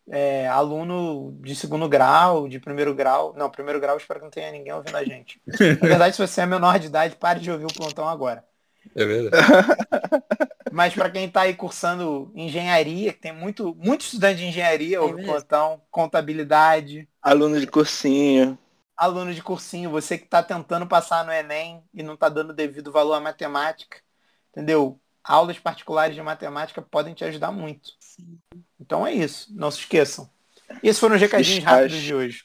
[0.08, 3.34] é, aluno de segundo grau, de primeiro grau.
[3.36, 5.40] Não, primeiro grau eu espero que não tenha ninguém ouvindo a gente.
[5.80, 8.44] Na verdade, se você é menor de idade, pare de ouvir o plantão agora.
[8.94, 9.46] É verdade.
[10.70, 15.16] Mas para quem está aí cursando engenharia, que tem muito, muito estudante de engenharia, ouve
[15.16, 15.32] o mesmo.
[15.32, 18.58] plantão, contabilidade, aluno de cursinho.
[18.96, 22.92] aluno de cursinho, você que está tentando passar no Enem e não está dando devido
[22.92, 23.98] valor à matemática,
[24.50, 25.00] entendeu?
[25.22, 27.90] Aulas particulares de matemática podem te ajudar muito.
[28.80, 30.28] Então é isso, não se esqueçam.
[30.82, 32.44] E esses foram os recadinhos rápidos de hoje.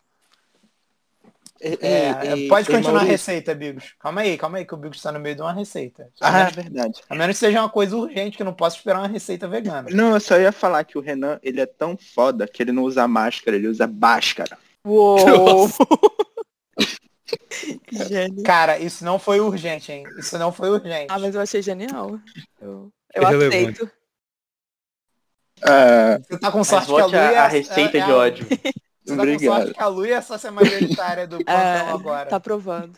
[1.61, 3.95] E- É, e- pode continuar a Maurício- receita, Bigos.
[3.99, 6.09] Calma aí, calma aí, que o Bigos está no meio de uma receita.
[6.19, 7.01] A Ah, é menos, verdade.
[7.09, 9.87] a menos que seja uma coisa urgente, que eu não posso esperar uma receita vegana.
[9.89, 12.83] Não, eu só ia falar que o Renan, ele é tão foda que ele não
[12.83, 14.57] usa máscara, ele usa báscara.
[14.83, 15.17] Uou!
[17.91, 18.43] Gênio.
[18.43, 20.03] Cara, isso não foi urgente, hein?
[20.17, 21.07] Isso não foi urgente.
[21.09, 22.19] Ah, mas eu achei genial.
[22.61, 23.89] Eu, eu aceito.
[25.63, 28.11] Ah, Você tá com sorte que a Lu a, é a receita é- é de
[28.11, 28.45] ódio.
[28.45, 28.71] Você tá
[29.05, 29.55] com Obrigado.
[29.55, 32.29] sorte que a Lu é a sócia majoritária do plantão É, agora.
[32.29, 32.93] tá aprovado.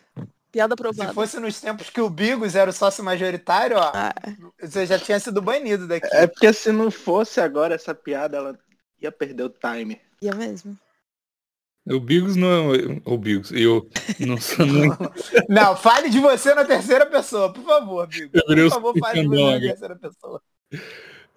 [0.50, 1.12] Piada Se aprovada.
[1.12, 4.14] fosse nos tempos que o Bigos era o sócio majoritário, ó, Ah,
[4.60, 6.08] você já tinha sido banido daqui.
[6.10, 8.58] é porque se não fosse agora essa piada, ela
[9.00, 10.00] ia perder o time.
[10.22, 10.76] ia mesmo.
[11.86, 13.00] O Bigos não é.
[13.04, 13.50] O Bigos.
[13.52, 13.88] Eu
[14.20, 14.90] não sou nem.
[15.48, 18.42] Não, fale de você na terceira pessoa, por favor, Bigos.
[18.42, 20.42] Por favor, fale de você na terceira pessoa.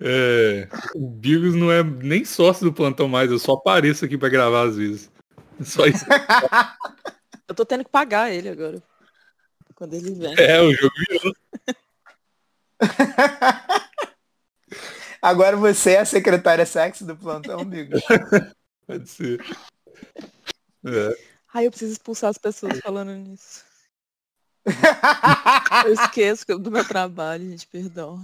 [0.04, 4.30] É, o Bigos não é nem sócio do plantão mais, eu só apareço aqui pra
[4.30, 5.12] gravar às vezes.
[5.64, 6.06] Só isso.
[7.48, 8.82] Eu tô tendo que pagar ele agora.
[9.76, 10.34] Quando ele vem.
[10.38, 11.34] É, o jogo virou.
[15.22, 18.02] Agora você é a secretária sexy do plantão, Bigos.
[18.88, 19.44] Pode ser.
[20.86, 21.16] É.
[21.54, 23.64] Ai, eu preciso expulsar as pessoas falando nisso.
[25.86, 28.24] Eu esqueço que- do meu trabalho, gente, perdão.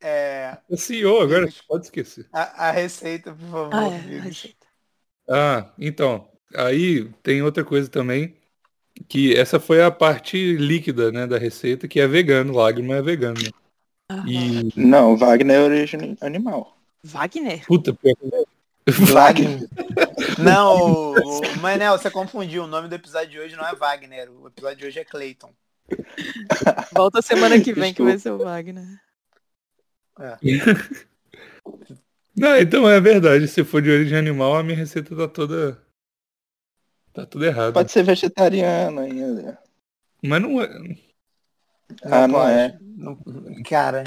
[0.00, 2.28] É, O CEO agora, pode esquecer.
[2.32, 4.66] a, a receita, por favor, Ah, é, receita.
[5.28, 8.36] Ah, então, aí tem outra coisa também,
[9.08, 13.40] que essa foi a parte líquida, né, da receita, que é vegano, lágrima é vegano.
[13.40, 13.50] né?
[14.10, 16.76] Ah, E, Não, Wagner é origem animal.
[17.02, 17.64] Wagner?
[17.66, 18.53] puta, pior que-
[19.12, 19.68] Wagner.
[20.38, 22.64] Não, o, o Manel, você confundiu.
[22.64, 24.30] O nome do episódio de hoje não é Wagner.
[24.30, 25.52] O episódio de hoje é Clayton.
[26.92, 28.84] Volta semana que vem que vai ser o Wagner.
[32.36, 35.80] Não, então é verdade, se for de origem animal, a minha receita tá toda...
[37.12, 37.72] Tá tudo errado.
[37.72, 39.56] Pode ser vegetariano ainda.
[40.20, 40.66] Mas não é...
[42.02, 42.52] Ah, não pode.
[42.52, 42.78] é.
[42.80, 43.16] Não-
[43.64, 44.02] cara,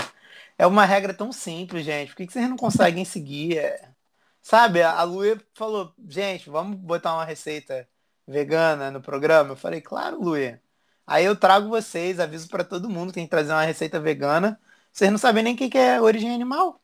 [0.57, 2.09] É uma regra tão simples, gente.
[2.09, 3.59] Por que, que vocês não conseguem seguir?
[3.59, 3.89] É,
[4.47, 7.85] Sabe, a Luia falou, gente, vamos botar uma receita
[8.25, 9.49] vegana no programa?
[9.49, 10.61] Eu falei, claro, Luia.
[11.05, 14.57] Aí eu trago vocês, aviso pra todo mundo que tem que trazer uma receita vegana.
[14.89, 16.81] Vocês não sabem nem o que que é origem animal.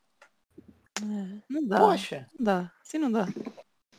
[1.50, 1.78] Não dá.
[1.78, 2.28] Poxa.
[2.38, 2.72] Não dá.
[2.86, 3.30] Assim não dá.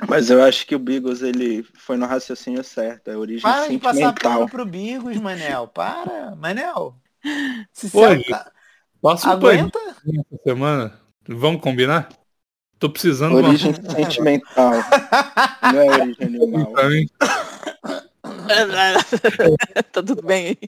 [0.06, 3.08] Mas eu acho que o Bigos, ele foi no raciocínio certo.
[3.08, 4.32] É origem Para de passar sentimental.
[4.40, 5.68] pano pro Bigos, Manel.
[5.68, 7.00] Para, Manel.
[7.72, 8.20] Se Pô, um
[9.00, 11.00] paninho aguenta, essa semana.
[11.26, 12.10] Vamos combinar?
[12.84, 14.72] Tô precisando de Origem sentimental.
[15.72, 16.68] Não é origem animal.
[16.68, 16.84] uma
[19.90, 20.58] tá tudo bem aí.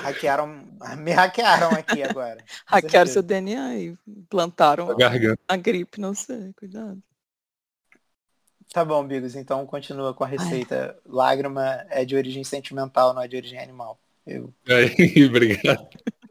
[0.00, 0.64] hackearam,
[0.96, 2.42] me hackearam aqui agora.
[2.64, 3.12] Hackearam certeza.
[3.12, 3.98] seu DNA e
[4.30, 6.98] plantaram A a gripe, não sei, cuidado.
[8.72, 10.98] Tá bom, Bigos, então continua com a receita.
[11.04, 14.00] Lágrima é de origem sentimental, não é de origem animal.
[14.26, 15.86] Eu, Aí, obrigado.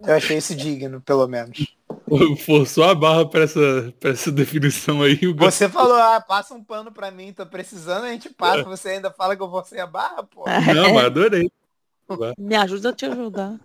[0.07, 1.75] Eu achei isso digno, pelo menos.
[2.45, 5.19] Forçou a barra pra essa, pra essa definição aí.
[5.37, 9.11] Você falou, ah, passa um pano pra mim, tô precisando, a gente passa, você ainda
[9.11, 10.45] fala que eu forcei a barra, pô.
[10.73, 11.49] Não, mas adorei.
[12.37, 13.59] Me ajuda a te ajudar.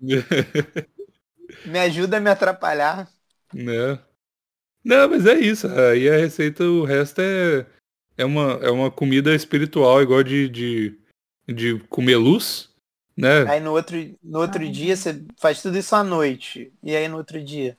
[1.64, 3.08] Me ajuda a me atrapalhar.
[3.54, 3.98] Né?
[4.84, 5.66] Não, mas é isso.
[5.68, 7.66] Aí a receita, o resto é,
[8.16, 10.98] é, uma, é uma comida espiritual, igual de, de,
[11.48, 12.68] de comer luz,
[13.16, 13.44] né?
[13.48, 16.70] Aí no outro, no outro dia você faz tudo isso à noite.
[16.82, 17.76] E aí no outro dia.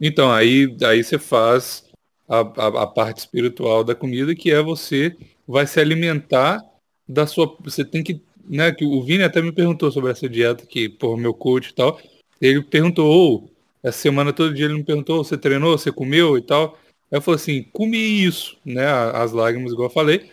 [0.00, 1.84] Então, aí, aí você faz
[2.28, 5.14] a, a, a parte espiritual da comida, que é você
[5.46, 6.60] vai se alimentar
[7.06, 7.54] da sua.
[7.64, 8.20] Você tem que.
[8.48, 11.74] Né, que o Vini até me perguntou sobre essa dieta que, por meu coach e
[11.74, 12.00] tal.
[12.40, 13.50] Ele perguntou, ou,
[13.82, 16.78] essa semana todo dia ele me perguntou, você treinou, você comeu e tal.
[17.10, 18.86] Aí eu falei assim, comi isso, né?
[18.86, 20.30] As lágrimas, igual eu falei.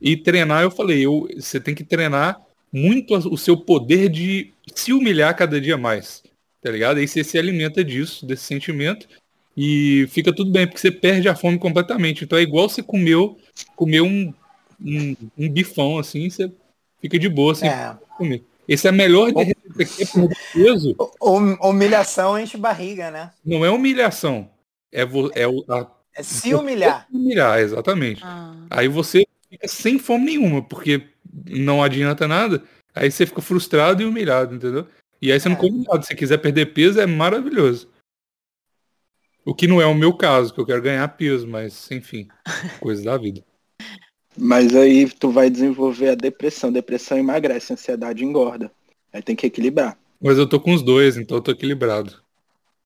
[0.00, 2.40] E treinar, eu falei, eu, você tem que treinar
[2.72, 6.22] muito o seu poder de se humilhar cada dia mais.
[6.62, 6.98] Tá ligado?
[6.98, 9.06] Aí você se alimenta disso, desse sentimento.
[9.56, 12.24] E fica tudo bem, porque você perde a fome completamente.
[12.24, 13.38] Então é igual você comeu,
[13.76, 14.32] comeu um,
[14.80, 16.50] um, um bifão assim, você
[17.00, 17.94] fica de boa sem É.
[18.16, 18.42] comer.
[18.66, 19.88] Esse é a melhor é perder
[20.54, 23.30] peso, Hum- Humilhação enche barriga, né?
[23.44, 24.48] não é humilhação.
[24.90, 27.06] É, vo- é o, a, É se humilhar.
[27.12, 28.22] humilhar, exatamente.
[28.24, 31.06] Ah, Aí você fica sem fome nenhuma, porque
[31.46, 32.62] não adianta nada.
[32.94, 34.86] Aí você fica frustrado e humilhado, entendeu?
[35.20, 35.58] E aí você não É.
[35.58, 36.02] come nada.
[36.02, 37.88] Se quiser perder peso, é maravilhoso.
[39.44, 42.28] O que não é o meu caso, que eu quero ganhar peso, mas enfim,
[42.80, 43.44] coisa da vida.
[44.36, 46.72] Mas aí tu vai desenvolver a depressão.
[46.72, 48.72] Depressão emagrece, ansiedade engorda.
[49.12, 49.98] Aí tem que equilibrar.
[50.20, 52.22] Mas eu tô com os dois, então eu tô equilibrado.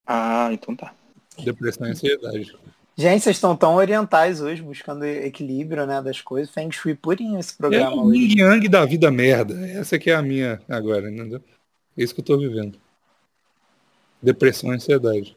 [0.05, 0.93] Ah, então tá.
[1.39, 2.57] Depressão e ansiedade.
[2.99, 6.53] Gente, vocês estão tão orientais hoje, buscando equilíbrio, né, das coisas.
[6.53, 8.21] Feng Shui purinho esse É programa o hoje.
[8.21, 9.55] yin yang da vida merda.
[9.69, 11.43] Essa que é a minha agora, entendeu?
[11.97, 12.79] É isso que eu tô vivendo.
[14.23, 15.37] Depressão e ansiedade.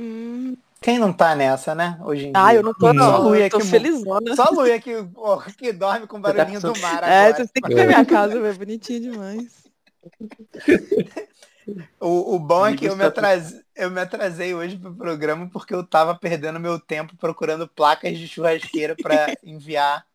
[0.00, 0.56] hum.
[0.80, 2.44] Quem não tá nessa, né, hoje em dia?
[2.46, 3.04] Ah, eu não tô não.
[3.04, 4.36] Só a Luia eu tô que felizona.
[4.36, 7.36] Só a Luia que, ó, que dorme com o barulhinho do mar É, agora.
[7.36, 9.66] vocês têm que ver minha casa, é bonitinha demais.
[11.98, 15.48] O, o bom é que eu me, tá atrasei, eu me atrasei hoje pro programa
[15.50, 20.06] porque eu tava perdendo meu tempo procurando placas de churrasqueira pra enviar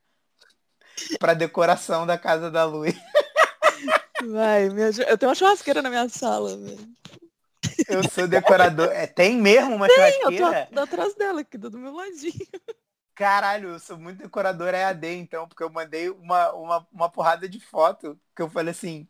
[1.20, 2.94] pra decoração da casa da Luia.
[4.30, 5.10] Vai, ajuda.
[5.10, 6.96] Eu tenho uma churrasqueira na minha sala, velho.
[7.88, 8.88] Eu sou decorador.
[8.90, 10.68] É, tem mesmo uma Eu churrasqueira?
[10.74, 12.48] tô atrás dela, aqui, do meu ladinho.
[13.16, 17.60] Caralho, eu sou muito decorador EAD, então, porque eu mandei uma, uma, uma porrada de
[17.60, 19.08] foto que eu falei assim,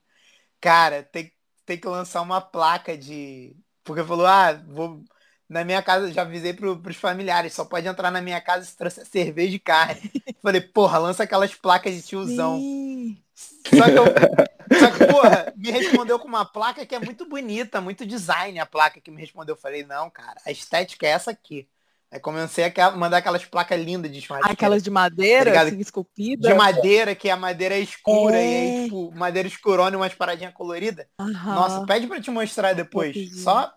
[0.60, 1.32] cara, tem,
[1.66, 3.56] tem que lançar uma placa de.
[3.84, 5.04] Porque falou, ah, vou.
[5.50, 8.78] Na minha casa, já avisei pro, pros familiares, só pode entrar na minha casa se
[8.78, 10.10] trouxer cerveja e carne.
[10.42, 12.58] Falei, porra, lança aquelas placas de tiozão.
[12.58, 13.22] Sim.
[13.66, 14.06] Só que, eu,
[14.80, 18.66] só que, porra, me respondeu com uma placa que é muito bonita, muito design a
[18.66, 19.56] placa que me respondeu.
[19.56, 21.68] Eu falei, não, cara, a estética é essa aqui.
[22.12, 24.54] Aí comecei a mandar aquelas placas lindas de churrasqueira.
[24.54, 26.46] Aquelas de madeira, Tá assim, esculpida.
[26.46, 28.58] de madeira, que a madeira é escura e É.
[28.60, 31.06] aí, tipo, madeira escurona e umas paradinhas coloridas.
[31.46, 33.16] Nossa, pede pra te mostrar depois.
[33.42, 33.72] Só,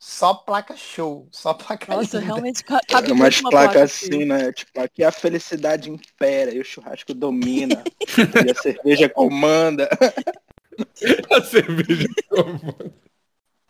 [0.00, 1.28] só placa show.
[1.30, 2.32] Só placa Nossa, linda.
[2.32, 4.52] realmente ca- cabe É umas placas placa assim, né?
[4.52, 7.84] Tipo, aqui a felicidade impera e o churrasco domina.
[8.46, 9.88] e a cerveja comanda.
[11.30, 12.08] A cerveja.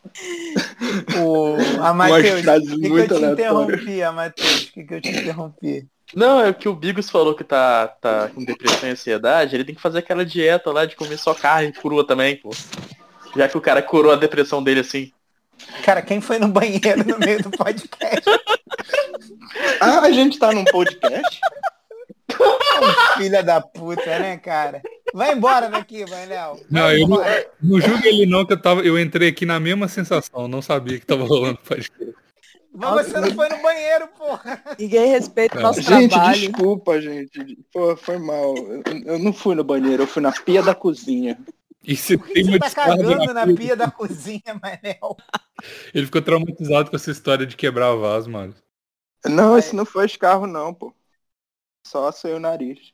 [1.17, 4.63] O, a Matheus, por que, que eu te interrompi, a Matheus?
[4.65, 5.87] Por que, que eu te interrompi?
[6.13, 9.75] Não, é que o Bigos falou que tá, tá com depressão e ansiedade, ele tem
[9.75, 12.49] que fazer aquela dieta lá de comer só carne crua também, pô.
[13.35, 15.11] Já que o cara curou a depressão dele assim.
[15.83, 18.29] Cara, quem foi no banheiro no meio do podcast?
[19.79, 21.39] Ah, a gente tá num podcast?
[23.17, 24.81] Filha da puta, né, cara?
[25.13, 26.59] Vai embora daqui, Manel.
[26.69, 27.17] Não, Vai eu não,
[27.61, 30.99] não julgue ele não, que eu, tava, eu entrei aqui na mesma sensação, não sabia
[30.99, 31.91] que tava rolando podcast.
[32.73, 34.63] Mas você não foi no banheiro, porra.
[34.79, 35.67] Ninguém respeita o Não.
[35.67, 36.39] nosso Gente, trabalho.
[36.39, 37.59] desculpa, gente.
[37.73, 38.55] Pô, foi mal.
[38.57, 41.37] Eu, eu não fui no banheiro, eu fui na pia da cozinha.
[41.83, 45.17] E se tem Você uma tá descarga cagando na na pia, da cozinha, Manel.
[45.93, 48.55] Ele ficou traumatizado com essa história de quebrar vaso, mano.
[49.25, 50.93] Não, esse não foi escarro, não, pô.
[51.85, 52.93] Só assei o nariz.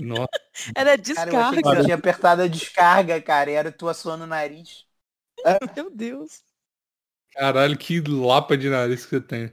[0.00, 0.28] Nossa,
[0.74, 1.84] Era Cara, eu descarga.
[1.84, 4.86] tinha apertado a descarga, cara, e era tu suando o nariz.
[5.76, 6.42] Meu Deus.
[7.32, 9.52] caralho, que lapa de nariz que você tem.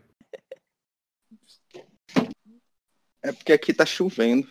[3.23, 4.47] É porque aqui tá chovendo.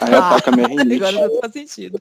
[0.00, 1.02] Aí ataca minha rinite.
[1.02, 2.00] Agora não faz sentido.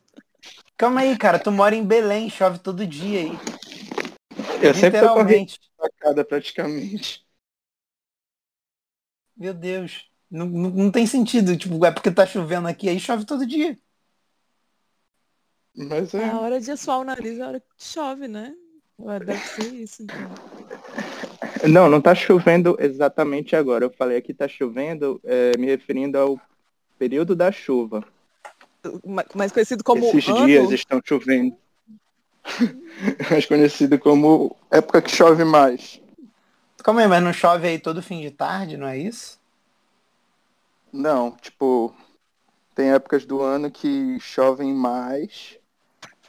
[0.77, 3.31] Calma aí, cara, tu mora em Belém, chove todo dia aí.
[4.61, 5.59] Eu sempre tô Literalmente.
[5.77, 7.25] facada praticamente.
[9.35, 10.06] Meu Deus.
[10.29, 11.55] Não, não, não tem sentido.
[11.57, 13.77] Tipo, é porque tá chovendo aqui, aí chove todo dia.
[15.75, 16.23] Mas é.
[16.29, 18.53] A hora de assoar o nariz é a hora que chove, né?
[18.99, 20.17] Ué, Deve ser isso, então.
[21.67, 23.83] Não, não tá chovendo exatamente agora.
[23.85, 26.39] Eu falei aqui tá chovendo, é, me referindo ao
[26.99, 28.03] período da chuva.
[29.03, 30.45] Ma- Mais conhecido como Esses ano.
[30.45, 31.57] dias estão chovendo.
[33.29, 35.99] Mais conhecido como época que chove mais.
[36.83, 39.39] Calma aí, mas não chove aí todo fim de tarde, não é isso?
[40.91, 41.93] Não, tipo,
[42.73, 45.57] tem épocas do ano que chovem mais,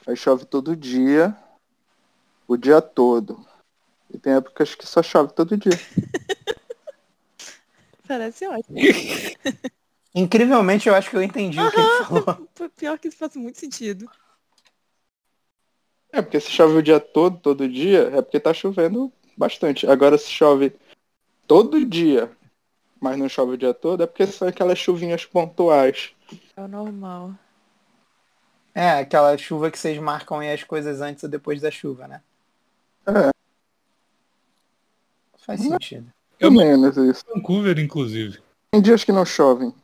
[0.06, 1.36] aí chove todo dia,
[2.46, 3.46] o dia todo.
[4.12, 5.72] E tem épocas que só chove todo dia.
[8.08, 8.78] Parece ótimo.
[10.14, 12.48] Incrivelmente, eu acho que eu entendi o que ele falou.
[12.76, 14.10] Pior que isso faz muito sentido.
[16.10, 19.86] É, porque se chove o dia todo, todo dia, é porque tá chovendo bastante.
[19.86, 20.74] Agora se chove
[21.46, 22.34] todo dia,
[23.00, 26.12] mas não chove o dia todo, é porque são aquelas chuvinhas pontuais.
[26.56, 27.32] É o normal.
[28.74, 32.20] É, aquela chuva que vocês marcam aí as coisas antes ou depois da chuva, né?
[33.06, 33.30] É.
[35.38, 36.12] Faz sentido.
[36.38, 37.24] Eu menos isso.
[37.34, 38.38] Vancouver, inclusive.
[38.70, 39.74] Tem dias que não chovem.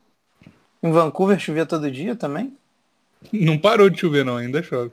[0.83, 2.57] Em Vancouver chovia todo dia também?
[3.33, 4.93] Não parou de chover não, ainda chove.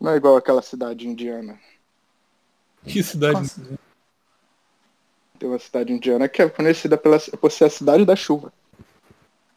[0.00, 1.58] Não é igual aquela cidade indiana.
[2.84, 3.34] Que cidade.
[3.34, 3.60] Nossa.
[5.42, 8.52] Tem uma cidade indiana que é conhecida pela, por ser a cidade da chuva.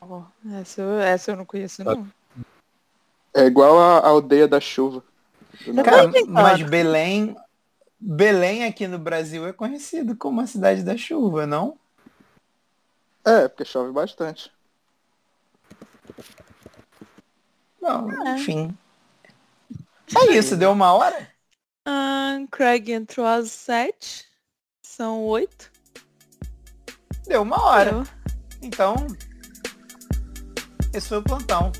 [0.01, 0.23] Ó,
[0.59, 2.07] essa, eu- essa eu não conheço, não.
[3.31, 5.03] É igual a, a aldeia da chuva.
[5.83, 7.37] Cara, mas Belém,
[7.99, 11.77] Belém aqui no Brasil é conhecido como a cidade da chuva, não?
[13.23, 14.51] É, porque chove bastante.
[17.79, 18.31] Não, É.
[18.37, 18.75] enfim.
[20.17, 21.29] É isso, deu uma hora?
[21.85, 24.25] Ah, Craig entrou às sete.
[24.81, 25.74] São oito.
[27.27, 27.91] Deu uma hora.
[27.91, 28.07] Eu-
[28.61, 28.95] Então,
[30.93, 31.71] esse foi o plantão.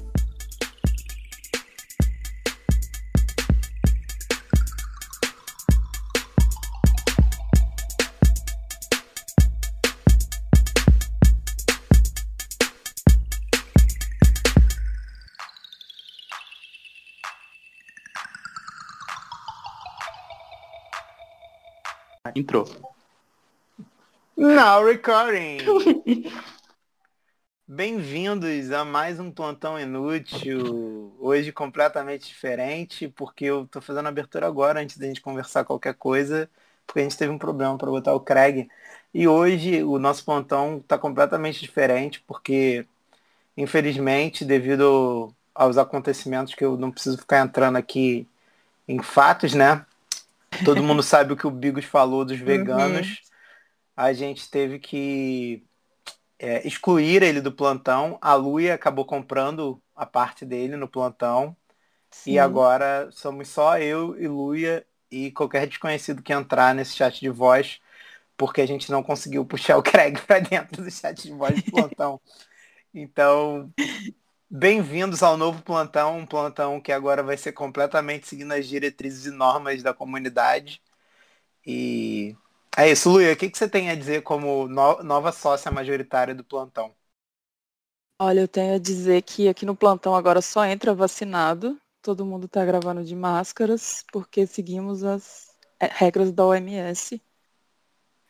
[22.36, 22.95] Entrou.
[24.46, 25.58] Now recording!
[27.68, 31.16] Bem-vindos a mais um plantão inútil.
[31.20, 35.96] Hoje completamente diferente, porque eu tô fazendo a abertura agora antes da gente conversar qualquer
[35.96, 36.48] coisa,
[36.86, 38.70] porque a gente teve um problema para botar o Craig.
[39.12, 42.86] E hoje o nosso plantão tá completamente diferente, porque
[43.58, 48.28] infelizmente, devido aos acontecimentos que eu não preciso ficar entrando aqui
[48.88, 49.84] em fatos, né?
[50.64, 53.25] Todo mundo sabe o que o Bigos falou dos veganos.
[53.96, 55.66] A gente teve que
[56.38, 58.18] é, excluir ele do plantão.
[58.22, 61.56] A Luia acabou comprando a parte dele no plantão.
[62.26, 62.38] E Sim.
[62.40, 67.80] agora somos só eu e Luia e qualquer desconhecido que entrar nesse chat de voz,
[68.38, 71.72] porque a gente não conseguiu puxar o Craig para dentro do chat de voz do
[71.72, 72.20] plantão.
[72.94, 73.72] Então,
[74.50, 79.32] bem-vindos ao novo plantão, um plantão que agora vai ser completamente seguindo as diretrizes e
[79.32, 80.82] normas da comunidade.
[81.66, 82.36] E
[82.78, 86.34] é isso, Luia, o que, que você tem a dizer como no- nova sócia majoritária
[86.36, 86.96] do plantão?
[88.20, 91.80] Olha, eu tenho a dizer que aqui no plantão agora só entra vacinado.
[92.02, 95.50] Todo mundo tá gravando de máscaras, porque seguimos as
[95.80, 97.22] é, regras da OMS.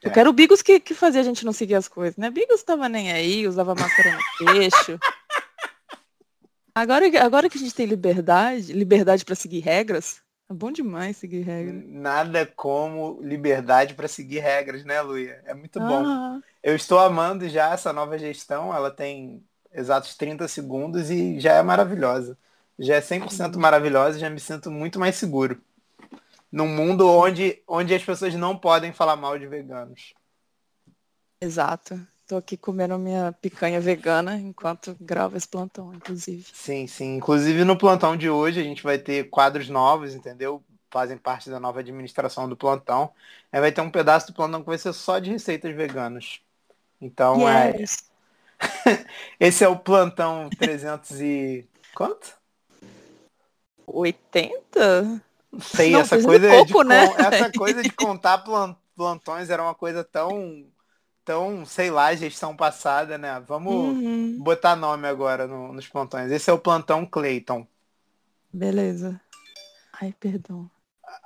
[0.02, 0.14] Eu É.
[0.14, 2.30] quero o Bigos que, que fazia a gente não seguir as coisas, né?
[2.30, 5.00] Bigos tava nem aí, usava máscara no queixo.
[6.74, 11.42] Agora, agora que a gente tem liberdade, liberdade para seguir regras, é bom demais seguir
[11.42, 11.84] regras.
[11.84, 15.42] Nada como liberdade para seguir regras, né, Luia?
[15.46, 16.04] É muito bom.
[16.04, 21.54] Ah, Eu estou amando já essa nova gestão, ela tem exatos 30 segundos e já
[21.54, 22.38] é maravilhosa.
[22.80, 25.62] Já é 100% maravilhosa e já me sinto muito mais seguro.
[26.52, 30.14] Num mundo onde, onde as pessoas não podem falar mal de veganos.
[31.40, 31.96] Exato.
[32.28, 36.46] Tô aqui comendo minha picanha vegana enquanto gravo esse plantão, inclusive.
[36.52, 37.16] Sim, sim.
[37.18, 40.64] Inclusive no plantão de hoje a gente vai ter quadros novos, entendeu?
[40.90, 43.14] Fazem parte da nova administração do plantão.
[43.52, 46.40] Aí vai ter um pedaço do plantão que vai ser só de receitas veganas.
[47.02, 47.74] Então é.
[47.74, 48.10] Yes.
[49.40, 51.68] Esse é o plantão 300 e.
[51.96, 52.36] Quanto?
[53.88, 55.22] 80?
[55.52, 57.06] Não sei, Não, essa 300 coisa, pouco, de, né?
[57.18, 60.66] essa coisa de contar plan- plantões era uma coisa tão,
[61.26, 63.40] tão, sei lá, gestão passada, né?
[63.42, 64.38] Vamos Uhum.
[64.38, 66.32] botar nome agora no- nos plantões.
[66.32, 67.68] Esse é o plantão Clayton.
[68.52, 69.22] Beleza.
[69.94, 70.72] Ai, perdão.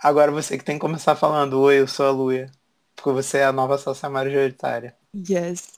[0.02, 2.52] Agora você que tem que começar falando, oi, eu sou a Luia.
[2.96, 4.98] Porque você é a nova sócia majoritária.
[5.14, 5.78] Yes.